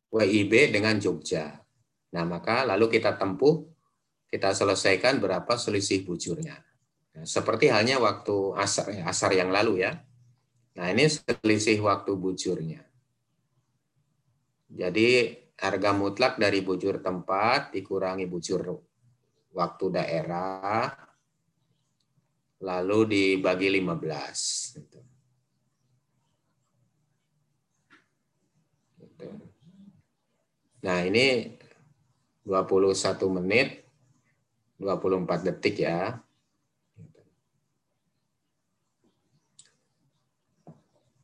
[0.10, 1.62] WIB dengan Jogja.
[2.10, 3.70] Nah, maka lalu kita tempuh,
[4.26, 6.58] kita selesaikan berapa selisih bujurnya.
[7.14, 9.94] Nah, seperti halnya waktu asar, asar yang lalu ya.
[10.74, 12.82] Nah, ini selisih waktu bujurnya.
[14.74, 18.74] Jadi harga mutlak dari bujur tempat dikurangi bujur
[19.54, 21.05] waktu daerah,
[22.66, 24.82] lalu dibagi 15.
[24.82, 25.00] Gitu.
[28.98, 29.28] Gitu.
[30.82, 31.54] Nah, ini
[32.42, 33.86] 21 menit
[34.82, 36.18] 24 detik ya.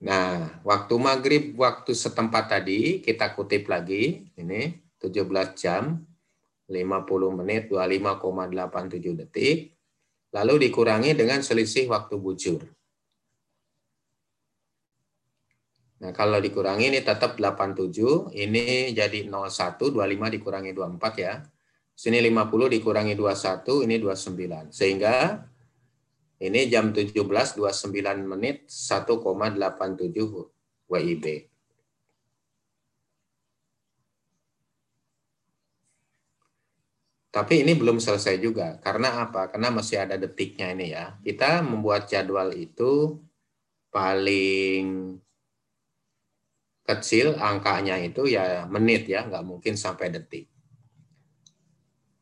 [0.02, 6.02] Nah, waktu maghrib waktu setempat tadi kita kutip lagi ini 17 jam
[6.66, 9.81] 50 menit 25,87 detik
[10.32, 12.64] lalu dikurangi dengan selisih waktu bujur.
[16.02, 21.46] Nah, kalau dikurangi ini tetap 87, ini jadi 01, 25 dikurangi 24 ya.
[21.94, 24.74] Sini 50 dikurangi 21, ini 29.
[24.74, 25.46] Sehingga
[26.42, 30.50] ini jam 17, 29 menit, 1,87
[30.90, 31.51] WIB.
[37.32, 38.76] Tapi ini belum selesai juga.
[38.84, 39.48] Karena apa?
[39.48, 41.16] Karena masih ada detiknya ini ya.
[41.24, 43.24] Kita membuat jadwal itu
[43.88, 45.16] paling
[46.84, 50.52] kecil angkanya itu ya menit ya, nggak mungkin sampai detik.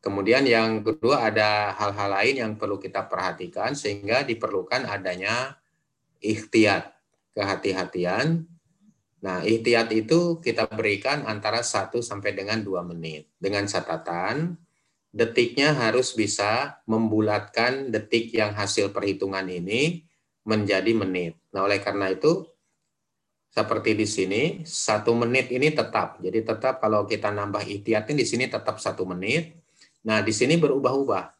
[0.00, 5.58] Kemudian yang kedua ada hal-hal lain yang perlu kita perhatikan sehingga diperlukan adanya
[6.22, 6.88] ikhtiyat,
[7.36, 8.46] kehati-hatian.
[9.20, 13.28] Nah, ikhtiyat itu kita berikan antara 1 sampai dengan 2 menit.
[13.36, 14.56] Dengan catatan,
[15.10, 20.06] detiknya harus bisa membulatkan detik yang hasil perhitungan ini
[20.46, 21.38] menjadi menit.
[21.50, 22.46] Nah, oleh karena itu,
[23.50, 26.22] seperti di sini, satu menit ini tetap.
[26.22, 29.58] Jadi tetap kalau kita nambah ikhtiatnya di sini tetap satu menit.
[30.06, 31.34] Nah di sini berubah-ubah.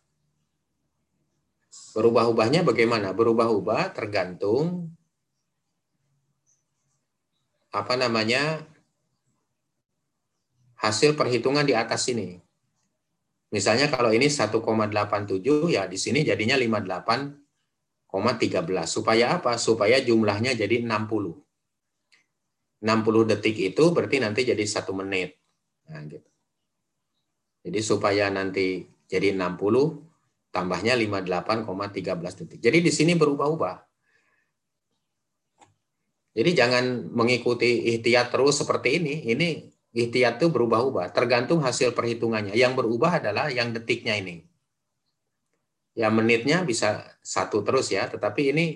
[1.95, 3.15] Berubah-ubahnya bagaimana?
[3.15, 4.91] Berubah-ubah tergantung
[7.71, 8.67] apa namanya
[10.83, 12.43] hasil perhitungan di atas ini.
[13.51, 14.63] Misalnya kalau ini 1,87
[15.75, 18.15] ya di sini jadinya 58,13.
[18.87, 19.59] Supaya apa?
[19.59, 21.35] Supaya jumlahnya jadi 60.
[22.81, 25.35] 60 detik itu berarti nanti jadi satu menit.
[25.91, 26.31] Nah, gitu.
[27.67, 32.63] Jadi supaya nanti jadi 60 tambahnya 58,13 detik.
[32.63, 33.77] Jadi di sini berubah-ubah.
[36.31, 39.27] Jadi jangan mengikuti ikhtiar terus seperti ini.
[39.27, 42.55] Ini ikhtiar itu berubah-ubah, tergantung hasil perhitungannya.
[42.55, 44.47] Yang berubah adalah yang detiknya ini.
[45.95, 48.67] Ya menitnya bisa satu terus ya, tetapi ini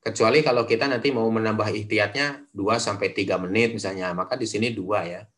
[0.00, 4.72] Kecuali kalau kita nanti mau menambah ikhtiatnya 2 sampai 3 menit misalnya, maka di sini
[4.72, 5.28] 2 ya.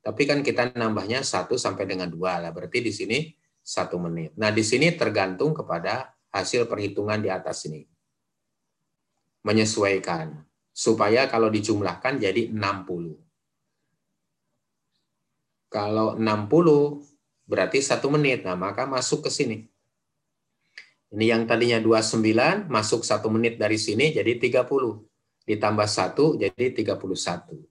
[0.00, 3.28] Tapi kan kita nambahnya 1 sampai dengan 2 lah, berarti di sini
[3.60, 4.32] 1 menit.
[4.40, 7.84] Nah, di sini tergantung kepada hasil perhitungan di atas ini.
[9.44, 10.32] Menyesuaikan
[10.72, 13.25] supaya kalau dijumlahkan jadi 60.
[15.68, 17.02] Kalau 60
[17.46, 18.42] berarti 1 menit.
[18.42, 19.66] Nah, maka masuk ke sini.
[21.14, 24.66] Ini yang tadinya 29 masuk satu menit dari sini jadi 30.
[25.46, 27.62] Ditambah satu jadi 31.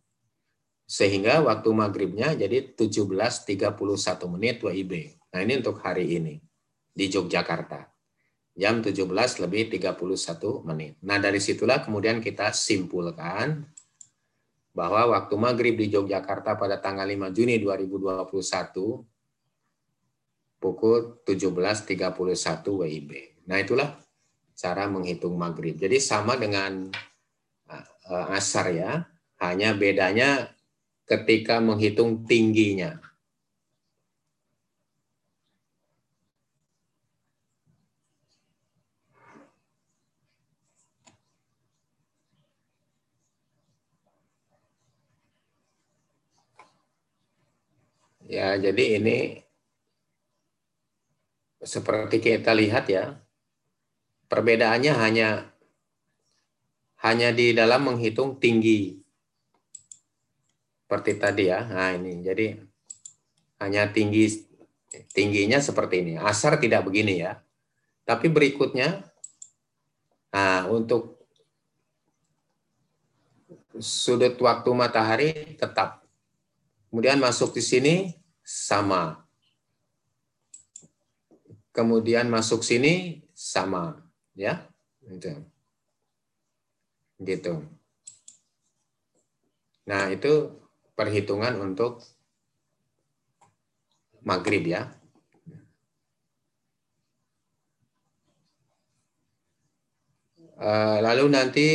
[0.87, 5.19] Sehingga waktu maghribnya jadi 17.31 menit WIB.
[5.35, 6.39] Nah ini untuk hari ini
[6.95, 7.91] di Yogyakarta.
[8.55, 9.03] Jam 17
[9.43, 10.95] lebih 31 menit.
[11.03, 13.67] Nah dari situlah kemudian kita simpulkan
[14.75, 18.27] bahwa waktu maghrib di Yogyakarta pada tanggal 5 Juni 2021
[20.59, 21.95] pukul 17.31
[22.83, 23.11] WIB.
[23.47, 23.95] Nah, itulah
[24.51, 25.79] cara menghitung maghrib.
[25.79, 26.91] Jadi sama dengan
[27.71, 29.07] uh, asar ya,
[29.39, 30.51] hanya bedanya
[31.05, 32.99] ketika menghitung tingginya.
[48.25, 49.17] Ya, jadi ini
[51.61, 53.25] seperti kita lihat ya,
[54.25, 55.29] Perbedaannya hanya
[57.05, 58.97] hanya di dalam menghitung tinggi.
[60.85, 61.61] Seperti tadi ya.
[61.61, 62.25] Nah, ini.
[62.25, 62.57] Jadi
[63.61, 64.33] hanya tinggi
[65.13, 66.13] tingginya seperti ini.
[66.17, 67.37] Asar tidak begini ya.
[68.05, 69.05] Tapi berikutnya
[70.35, 71.21] nah untuk
[73.77, 76.04] sudut waktu matahari tetap.
[76.95, 77.95] Kemudian masuk di sini
[78.39, 79.19] sama.
[81.75, 83.99] Kemudian masuk sini sama
[84.31, 84.63] ya
[85.03, 85.31] gitu
[87.19, 87.63] gitu
[89.85, 90.55] nah itu
[90.95, 92.01] perhitungan untuk
[94.25, 94.89] maghrib ya.
[100.55, 101.65] Eh, lalu nanti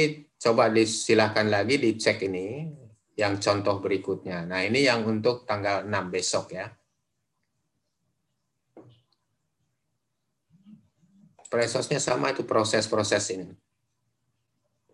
[0.40, 2.79] coba disilahkan lagi dicek ini
[3.20, 4.48] yang contoh berikutnya.
[4.48, 6.66] Nah ini yang untuk tanggal 6 besok ya.
[11.52, 13.52] Prosesnya sama itu proses-proses ini.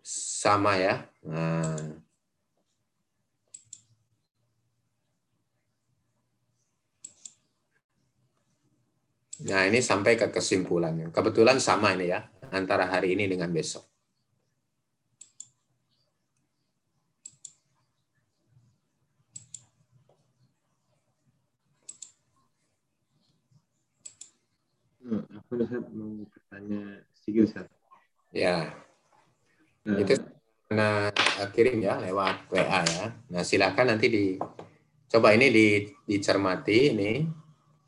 [0.03, 1.05] Sama ya.
[1.23, 2.01] Nah.
[9.37, 11.13] Nah, ini sampai ke kesimpulannya.
[11.13, 13.85] Kebetulan sama ini ya, antara hari ini dengan besok.
[25.07, 27.67] Hmm, aku Ustaz mau bertanya sedikit Ustaz.
[28.35, 28.75] Ya,
[29.87, 30.13] Eh, itu
[30.67, 31.07] nah
[31.55, 33.05] kirim ya lewat WA ya.
[33.31, 34.23] Nah, silakan nanti di
[35.07, 35.67] coba ini di,
[36.03, 37.23] dicermati ini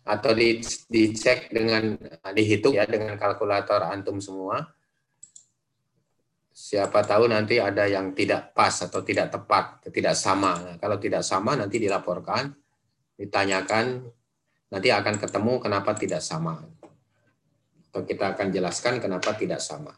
[0.07, 1.99] atau di, dicek dengan
[2.31, 4.63] dihitung ya dengan kalkulator antum semua.
[6.55, 10.55] Siapa tahu nanti ada yang tidak pas atau tidak tepat, tidak sama.
[10.59, 12.51] Nah, kalau tidak sama nanti dilaporkan,
[13.15, 14.07] ditanyakan,
[14.71, 16.63] nanti akan ketemu kenapa tidak sama.
[17.89, 19.91] Kita akan jelaskan kenapa tidak sama.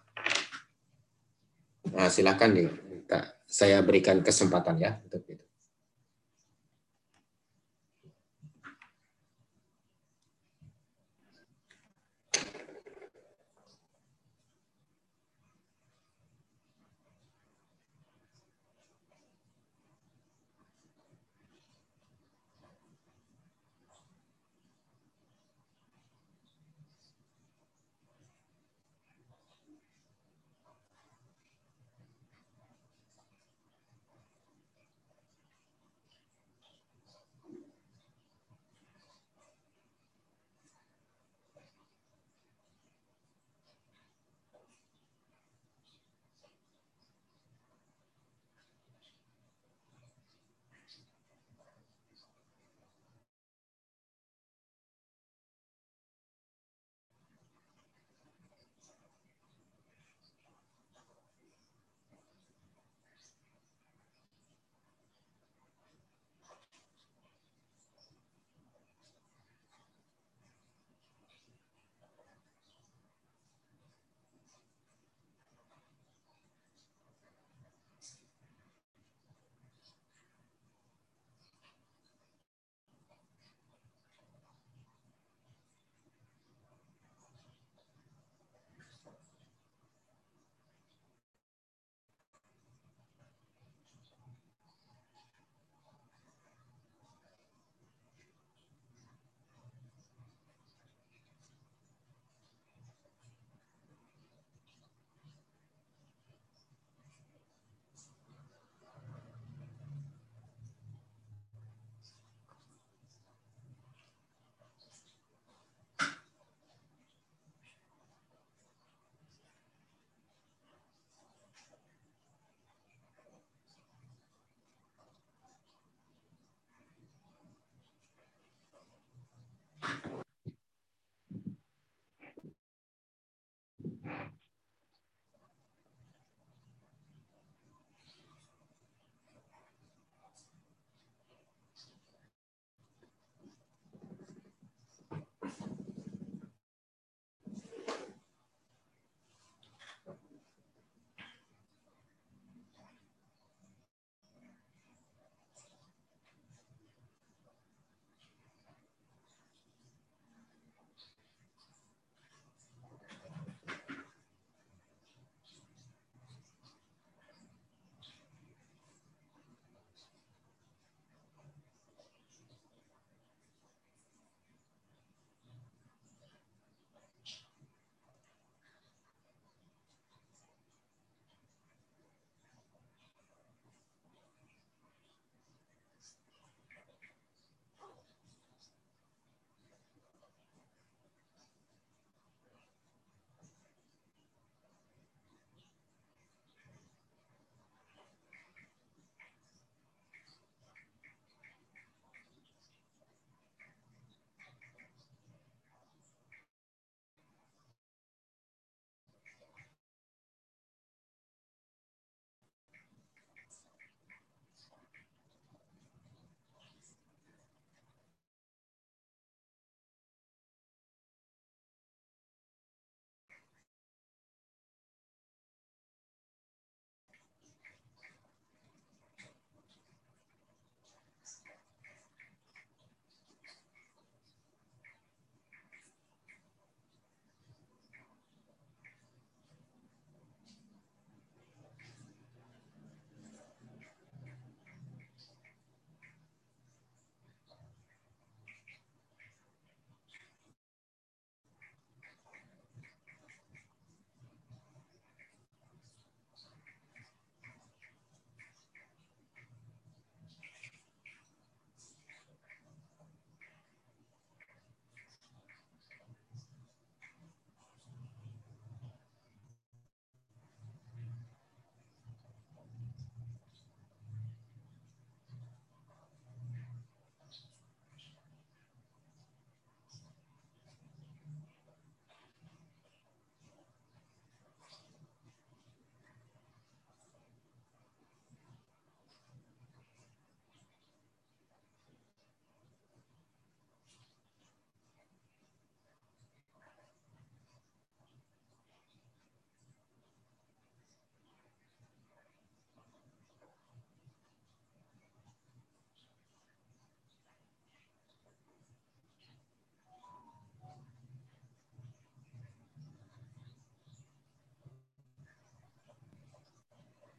[1.91, 2.69] Nah, silakan nih,
[3.43, 5.50] saya berikan kesempatan ya untuk itu.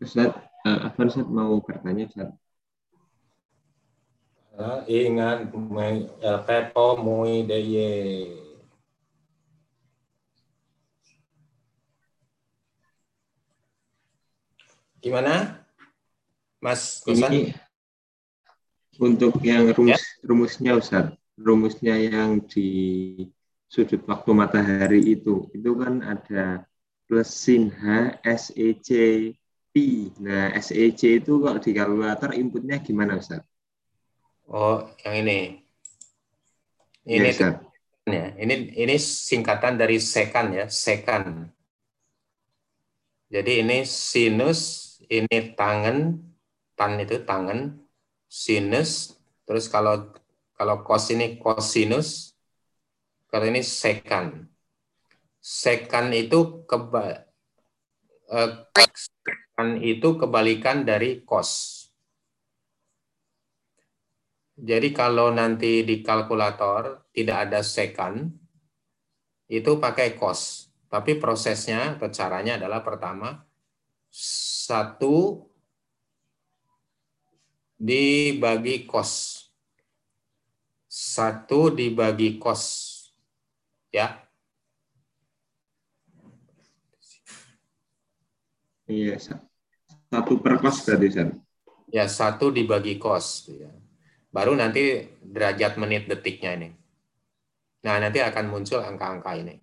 [0.03, 0.35] Ustaz,
[0.67, 2.35] uh, Afan Ustaz mau bertanya Ustaz.
[4.91, 5.49] Ingat
[6.21, 7.91] el pepo muy de ye.
[14.99, 15.67] Gimana?
[16.63, 17.03] Mas?
[17.07, 17.55] Ini
[19.03, 22.69] untuk yang rumus rumusnya Ustaz, rumusnya yang di
[23.67, 26.69] sudut waktu matahari itu, itu kan ada
[27.09, 28.91] plus sin H SEC
[29.73, 30.13] P.
[30.21, 33.41] Nah, SEC itu kalau di kalkulator inputnya gimana Ustaz?
[34.53, 35.65] Oh, yang ini.
[37.09, 37.53] Iya, Ini Ustaz.
[38.05, 38.27] ya.
[38.37, 41.49] Ini ini singkatan dari sekan ya, sekan.
[43.33, 44.61] Jadi ini sinus,
[45.09, 46.21] ini tangan,
[46.77, 47.81] tan itu tangan,
[48.29, 49.17] sinus,
[49.49, 50.13] terus kalau
[50.53, 52.37] kalau cos ini cosinus,
[53.33, 54.53] kalau ini sekan.
[55.43, 57.25] Sekan itu keba,
[58.31, 58.51] eh,
[59.53, 61.85] sekan itu kebalikan dari cos.
[64.57, 68.33] Jadi kalau nanti di kalkulator tidak ada sekan,
[69.53, 70.73] itu pakai cos.
[70.89, 73.45] Tapi prosesnya atau caranya adalah pertama,
[74.65, 75.45] satu
[77.77, 79.45] dibagi cos.
[80.89, 82.89] Satu dibagi cos.
[83.93, 84.22] Ya,
[88.93, 89.17] Iya.
[90.13, 91.29] Satu per kos berarti Ustaz.
[91.89, 93.49] ya satu dibagi cos.
[93.49, 93.73] Ya.
[94.33, 96.69] Baru nanti derajat menit detiknya ini.
[97.85, 99.57] Nah, nanti akan muncul angka-angka ini.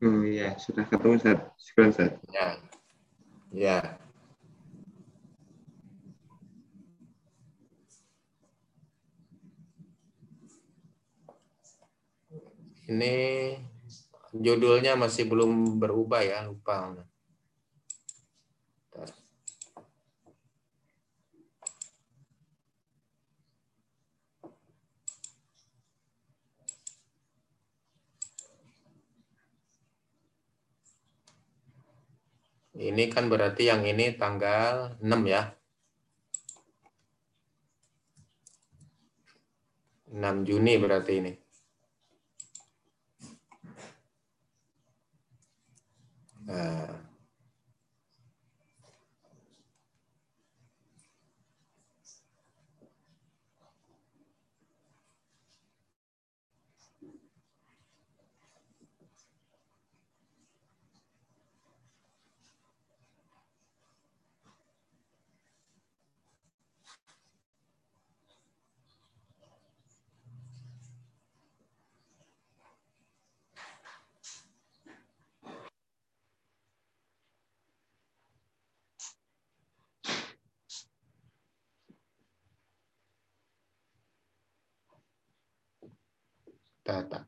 [0.00, 1.38] Oh iya, sudah ketemu Ustaz.
[1.60, 2.12] Syukur Ustaz.
[2.32, 2.46] Ya.
[3.52, 3.78] Ya.
[12.90, 13.14] Ini
[14.34, 16.90] judulnya masih belum berubah ya, lupa.
[32.80, 35.52] Ini kan berarti yang ini tanggal 6 ya.
[40.10, 41.49] 6 Juni berarti ini.
[46.50, 47.09] Nah,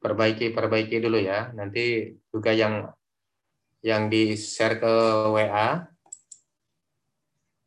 [0.02, 1.50] perbaiki perbaiki dulu ya.
[1.56, 2.90] Nanti juga yang
[3.82, 4.92] yang di share ke
[5.34, 5.68] WA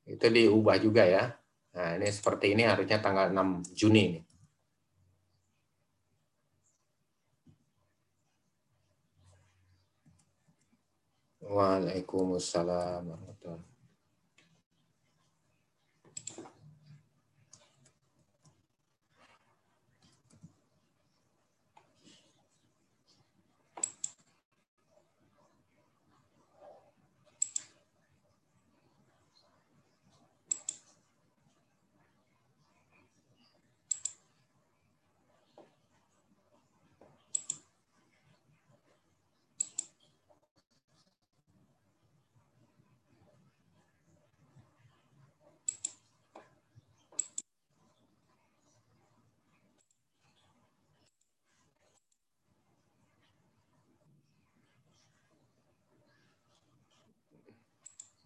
[0.07, 1.23] itu diubah juga ya.
[1.75, 4.21] Nah, ini seperti ini harusnya tanggal 6 Juni ini.
[11.45, 13.34] Waalaikumsalam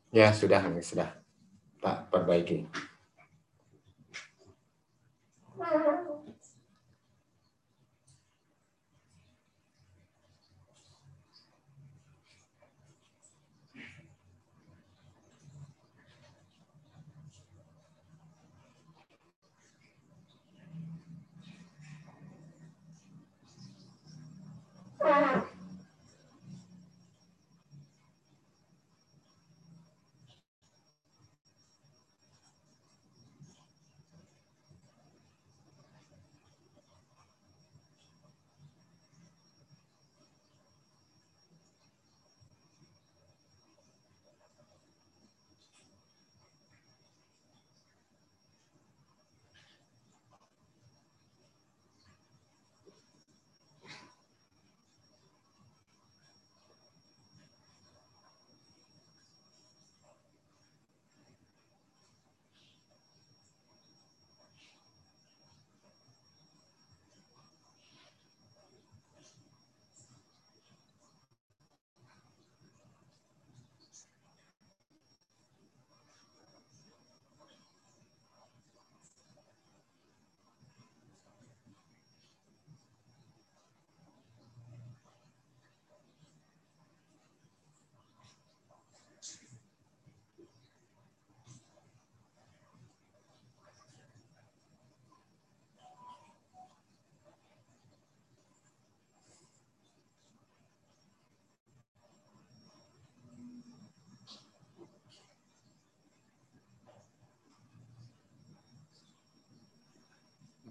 [0.09, 1.09] Ya, sudah, sudah.
[1.81, 2.65] Tak perbaiki.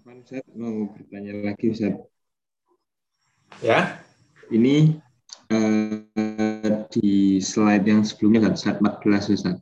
[0.09, 1.93] Afan Ustaz mau bertanya lagi Ustaz.
[3.61, 4.01] Ya,
[4.49, 4.97] Ini
[5.53, 9.61] eh, di slide yang sebelumnya kan slide 14 Ustaz.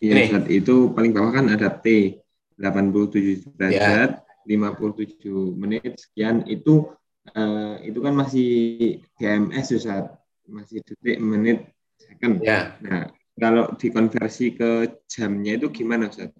[0.00, 0.24] Iya.
[0.24, 2.16] Ustaz, itu paling bawah kan ada T
[2.56, 4.48] 87 derajat, Ya.
[4.48, 5.28] 57
[5.60, 6.88] menit sekian itu
[7.36, 8.48] eh, itu kan masih
[9.20, 10.08] GMS Ustaz.
[10.48, 11.68] Masih detik menit
[12.00, 12.40] second.
[12.40, 12.80] ya.
[12.80, 16.32] Nah, kalau dikonversi ke jamnya itu gimana Ustaz?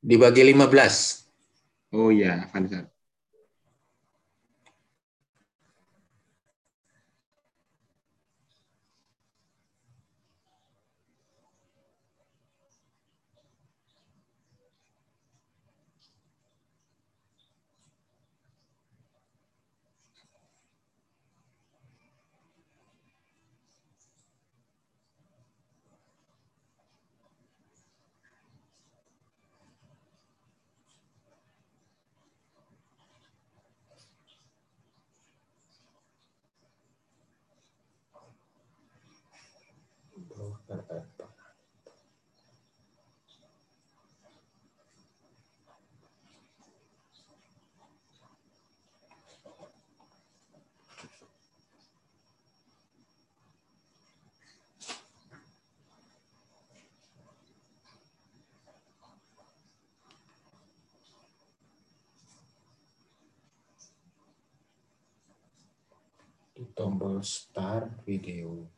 [0.00, 1.23] Dibagi 15.
[1.96, 2.86] Oh iya, Afan Ustaz.
[66.76, 68.68] Tombol start video.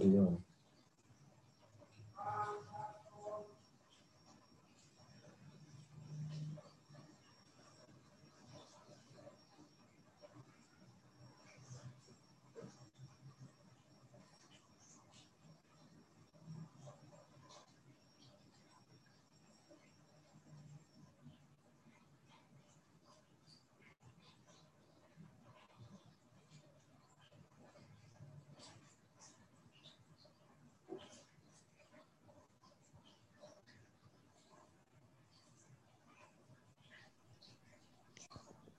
[0.00, 0.49] Start video.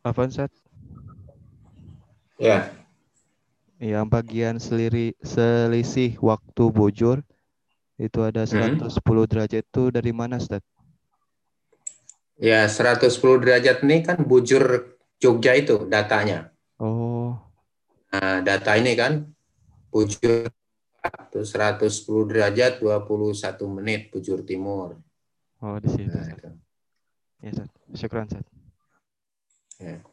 [0.02, 0.50] Afan Ustaz,
[2.42, 2.74] Ya,
[3.78, 7.22] yang bagian seliri, selisih waktu bujur
[8.02, 8.82] itu ada Hmm.
[8.82, 10.66] 110 derajat itu dari mana Ustaz?
[12.42, 16.50] ya 110 derajat ini kan bujur Jogja itu datanya.
[16.82, 17.38] Oh,
[18.10, 19.30] Nah, data ini kan
[19.94, 20.50] bujur
[21.30, 24.98] itu 110 derajat 21 menit bujur timur.
[25.62, 26.10] oh di situ.
[26.10, 26.50] Nah, itu.
[27.40, 28.42] Ya Ustaz, syukran Ustaz.
[29.82, 30.11] Ya.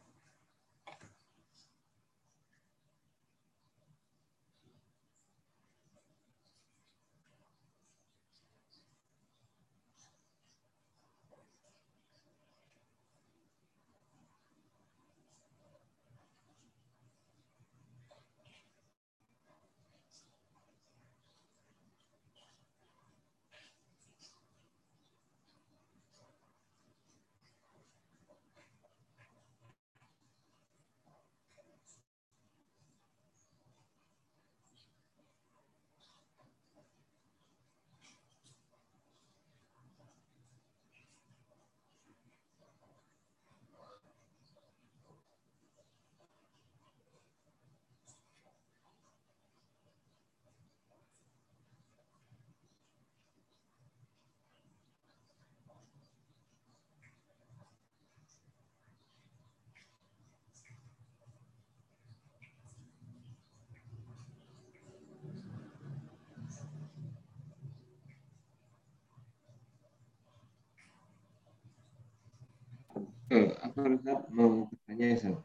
[73.79, 75.35] Ustaz mau bertanya ya Ustaz?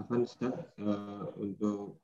[0.00, 1.96] Afan Ustaz, eh, untuk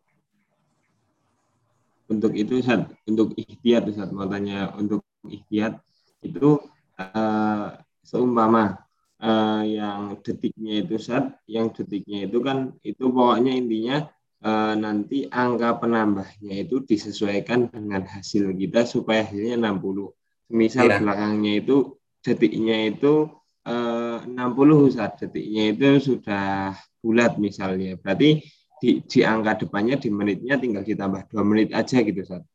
[2.09, 5.77] untuk itu Ustaz, untuk ikhtiar Ustaz mau tanya untuk ikhtiar
[6.25, 6.57] itu
[6.97, 7.69] eh,
[8.01, 8.81] seumpama
[9.21, 14.09] eh, yang detiknya itu saat yang detiknya itu kan itu pokoknya intinya
[14.79, 20.15] nanti angka penambahnya itu disesuaikan dengan hasil kita supaya hasilnya 60.
[20.49, 21.03] Misal Iya.
[21.03, 21.77] belakangnya itu
[22.23, 23.29] detiknya itu
[23.67, 26.73] eh, 60 saat detiknya itu sudah
[27.03, 27.99] bulat misalnya.
[27.99, 28.41] Berarti
[28.79, 32.47] di, di angka depannya di menitnya tinggal ditambah dua menit aja gitu saat.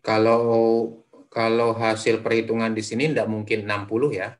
[0.00, 0.42] Kalau
[1.28, 4.36] kalau hasil perhitungan di sini tidak mungkin 60 ya.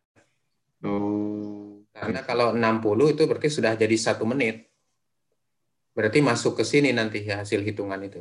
[0.83, 4.72] Oh, Karena kalau 60 itu berarti sudah jadi satu menit.
[5.97, 8.20] Berarti masuk ke sini nanti ya hasil hitungan itu.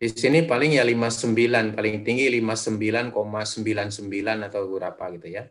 [0.00, 5.42] Di sini paling ya 59, paling tinggi 59,99 atau berapa gitu ya.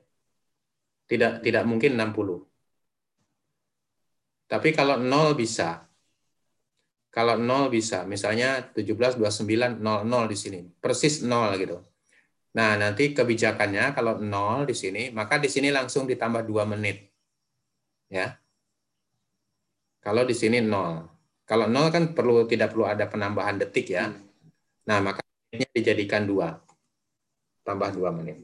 [1.10, 2.46] Tidak tidak mungkin 60.
[4.52, 5.66] Tapi kalau 0 bisa.
[7.16, 10.60] Kalau 0 bisa, misalnya 17, 29, 0, 0 di sini.
[10.84, 11.78] Persis 0 gitu.
[12.58, 16.98] Nah, nanti kebijakannya kalau 0 di sini, maka di sini langsung ditambah 2 menit.
[18.10, 18.40] Ya.
[20.06, 21.50] Kalau di sini 0.
[21.50, 24.14] Kalau 0 kan perlu tidak perlu ada penambahan detik ya.
[24.86, 27.66] Nah, maka menitnya dijadikan 2.
[27.66, 28.38] Tambah 2 menit.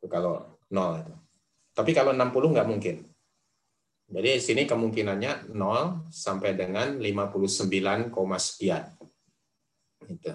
[0.00, 1.12] Itu kalau 0 itu.
[1.76, 2.96] Tapi kalau 60 nggak mungkin.
[4.08, 8.88] Jadi di sini kemungkinannya 0 sampai dengan 59, koma sekian.
[10.08, 10.32] Gitu.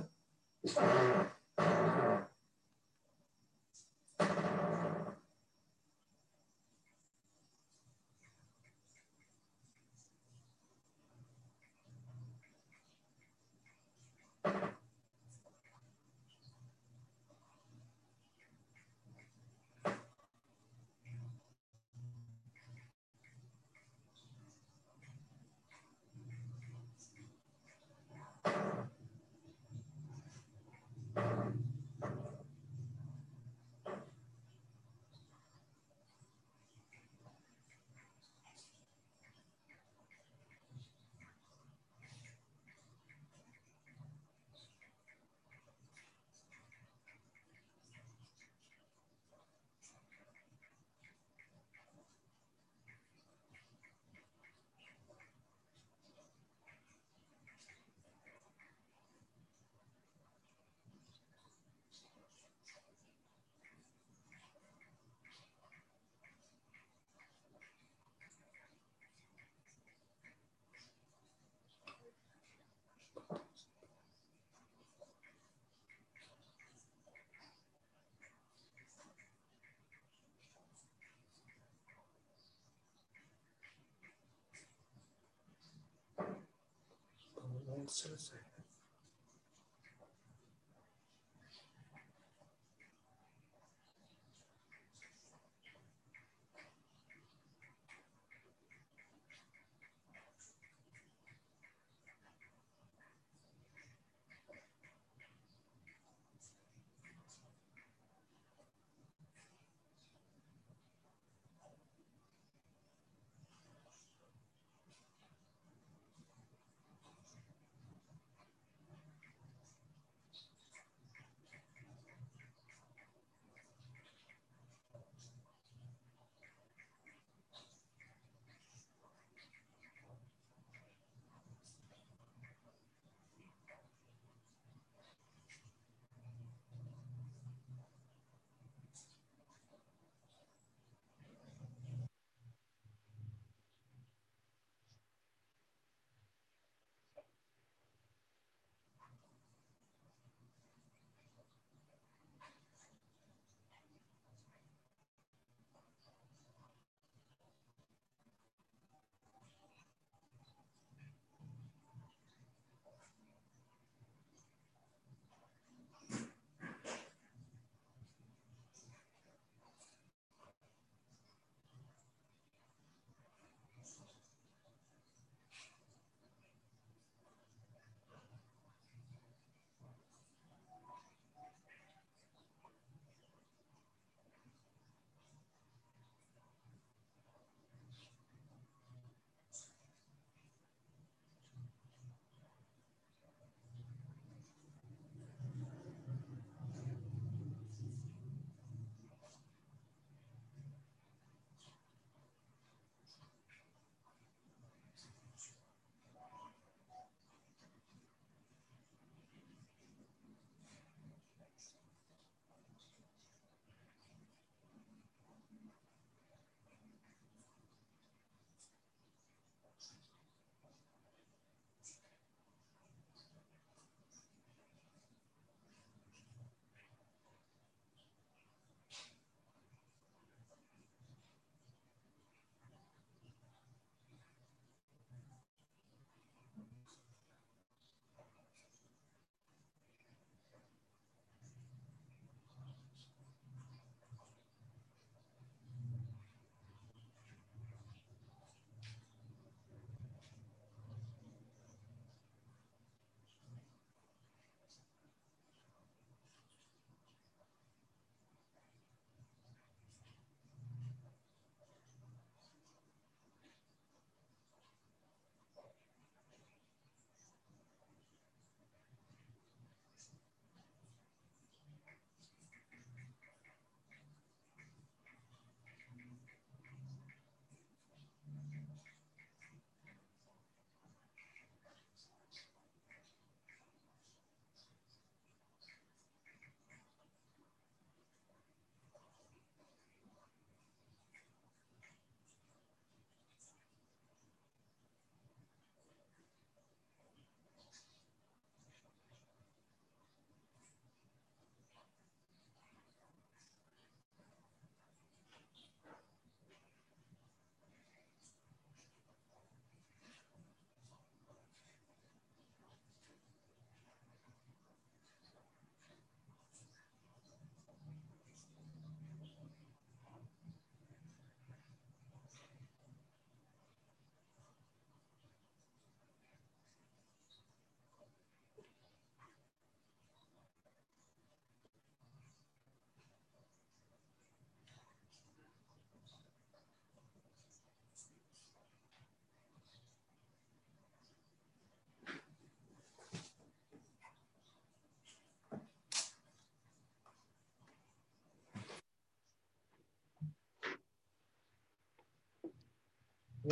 [87.88, 88.63] Selesai.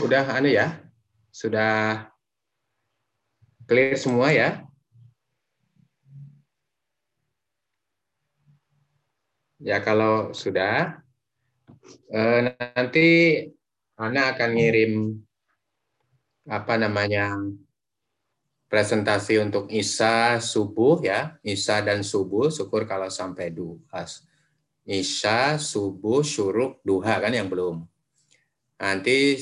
[0.02, 0.82] Udah anu ya?
[1.30, 2.10] Sudah
[3.70, 4.66] clear semua ya?
[9.62, 11.06] Ya kalau sudah,
[12.10, 13.08] eh, nanti
[13.94, 14.94] Ana akan ngirim
[16.50, 17.38] apa namanya
[18.66, 24.02] presentasi untuk Isa subuh ya, Isa dan subuh, syukur kalau sampai duha.
[24.82, 27.86] Isya, subuh, syuruk, duha kan yang belum.
[28.82, 29.38] Nanti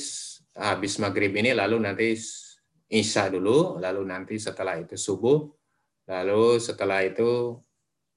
[0.55, 2.15] habis maghrib ini lalu nanti
[2.89, 5.45] Isya dulu, lalu nanti setelah itu subuh,
[6.09, 7.61] lalu setelah itu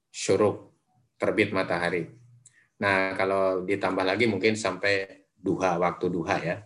[0.09, 0.73] syuruk,
[1.21, 2.09] terbit matahari.
[2.81, 6.57] Nah, kalau ditambah lagi mungkin sampai duha, waktu duha ya.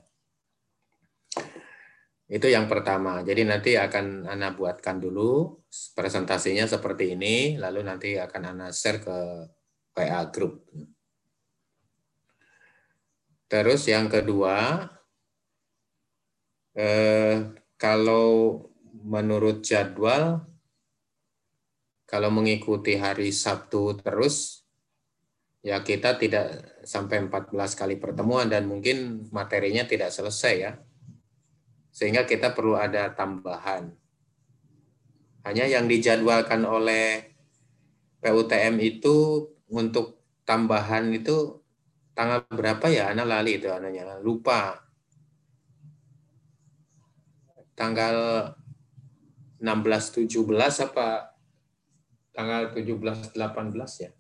[2.28, 3.24] Itu yang pertama.
[3.28, 5.64] Jadi nanti akan Ana buatkan dulu
[5.96, 9.18] presentasinya seperti ini, lalu nanti akan Ana share ke
[9.96, 10.64] WA group.
[13.48, 14.88] Terus yang kedua,
[16.78, 17.36] eh,
[17.76, 18.62] kalau
[19.02, 20.46] menurut jadwal,
[22.08, 24.64] kalau mengikuti hari Sabtu terus,
[25.66, 30.72] ya kita tidak sampai 14 kali pertemuan dan mungkin materinya tidak selesai ya.
[31.92, 33.90] Sehingga kita perlu ada tambahan.
[35.44, 37.34] Hanya yang dijadwalkan oleh
[38.22, 41.60] PUTM itu untuk tambahan itu
[42.14, 43.12] tanggal berapa ya?
[43.12, 44.87] Ana lali itu ananya, lupa.
[47.78, 48.18] Tanggal
[49.62, 50.34] 16 17
[50.90, 51.38] apa
[52.34, 54.12] tanggal 17 18 ya?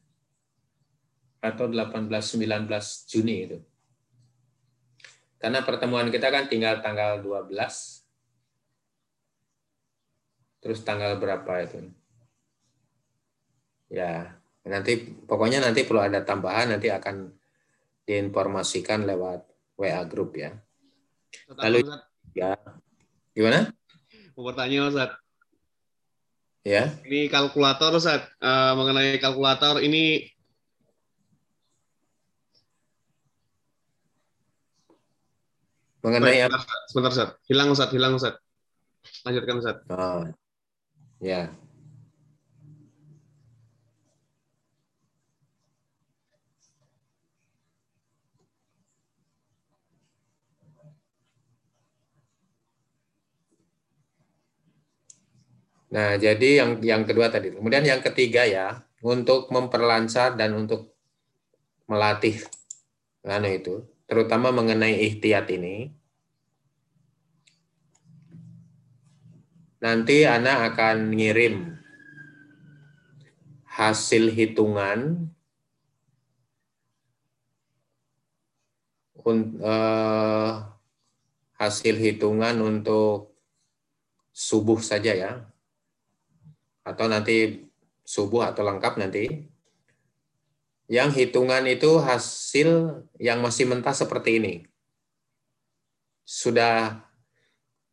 [1.42, 3.58] Atau 18 19 Juni itu.
[5.42, 7.50] Karena pertemuan kita kan tinggal tanggal 12.
[10.62, 11.94] Terus tanggal berapa itu?
[13.88, 17.32] Ya, nanti pokoknya nanti perlu ada tambahan nanti akan
[18.04, 19.46] diinformasikan lewat
[19.78, 20.58] WA grup ya.
[21.56, 21.86] Lalu
[22.34, 22.58] ya
[23.38, 23.70] gimana?
[24.34, 25.14] Mau bertanya Ustaz.
[26.66, 26.90] Ya.
[27.06, 28.26] Ini kalkulator Ustaz.
[28.42, 30.26] Eh, mengenai kalkulator ini
[36.02, 37.30] Mengenai sebentar, sebentar Ustaz.
[37.52, 38.36] Hilang Ustaz, hilang Ustaz.
[39.28, 39.78] Lanjutkan Ustaz.
[39.92, 40.24] Oh,
[41.20, 41.52] ya.
[55.88, 57.56] Nah, jadi yang yang kedua tadi.
[57.56, 60.92] Kemudian yang ketiga ya, untuk memperlancar dan untuk
[61.88, 62.44] melatih
[63.24, 63.76] anu itu,
[64.08, 65.92] terutama mengenai ikhtiat ini.
[69.78, 71.78] Nanti Ana akan ngirim
[73.70, 75.30] hasil hitungan
[79.22, 80.52] un- eh,
[81.62, 83.38] hasil hitungan untuk
[84.34, 85.32] subuh saja ya
[86.88, 87.68] atau nanti
[88.08, 89.28] subuh atau lengkap nanti.
[90.88, 94.54] Yang hitungan itu hasil yang masih mentah seperti ini.
[96.24, 97.04] Sudah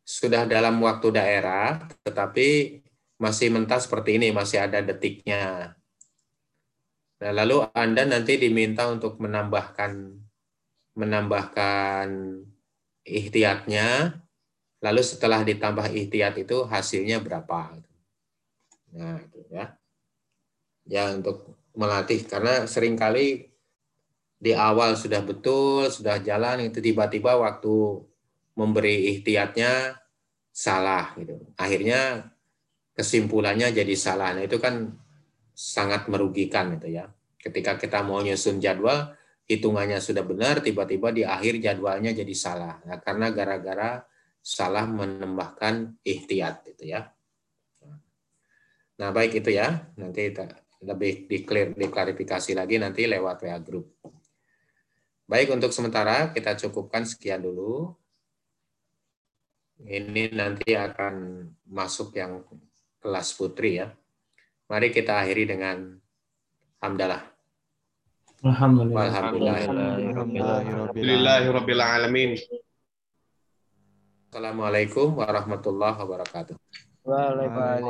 [0.07, 2.79] sudah dalam waktu daerah tetapi
[3.19, 5.75] masih mentah seperti ini masih ada detiknya.
[7.19, 10.15] Nah lalu anda nanti diminta untuk menambahkan
[10.95, 12.07] menambahkan
[13.03, 14.21] ikhtiatnya.
[14.79, 17.75] Lalu setelah ditambah ikhtiat itu hasilnya berapa
[18.95, 19.65] Nah, itu ya.
[20.87, 23.51] Ya untuk melatih karena sering kali
[24.39, 28.05] di awal sudah betul, sudah jalan itu tiba-tiba waktu
[28.55, 29.99] memberi ikhtiatnya
[30.55, 31.35] salah gitu.
[31.59, 32.31] Akhirnya
[32.95, 34.31] kesimpulannya jadi salah.
[34.31, 34.95] Nah, itu kan
[35.51, 37.11] sangat merugikan itu ya.
[37.39, 39.15] Ketika kita mau nyusun jadwal,
[39.45, 42.79] hitungannya sudah benar, tiba-tiba di akhir jadwalnya jadi salah.
[42.87, 44.03] Nah, karena gara-gara
[44.39, 47.14] salah menambahkan ikhtiat itu ya.
[48.95, 49.91] Nah, baik itu ya.
[49.99, 50.31] Nanti
[50.85, 53.91] lebih diklir, diklarifikasi lagi nanti lewat WA group.
[55.25, 57.91] Baik, untuk sementara kita cukupkan sekian dulu.
[59.75, 62.47] Ini nanti akan masuk yang
[63.03, 63.91] kelas putri ya.
[64.71, 65.99] Mari kita akhiri dengan
[66.79, 67.35] hamdalah.
[68.45, 69.65] Alhamdulillah.
[69.65, 72.37] Alhamdulillahirabbil alamin.
[74.29, 76.53] Assalamualaikum warahmatullahi wabarakatuh.
[77.05, 77.85] Waalaikumsalam.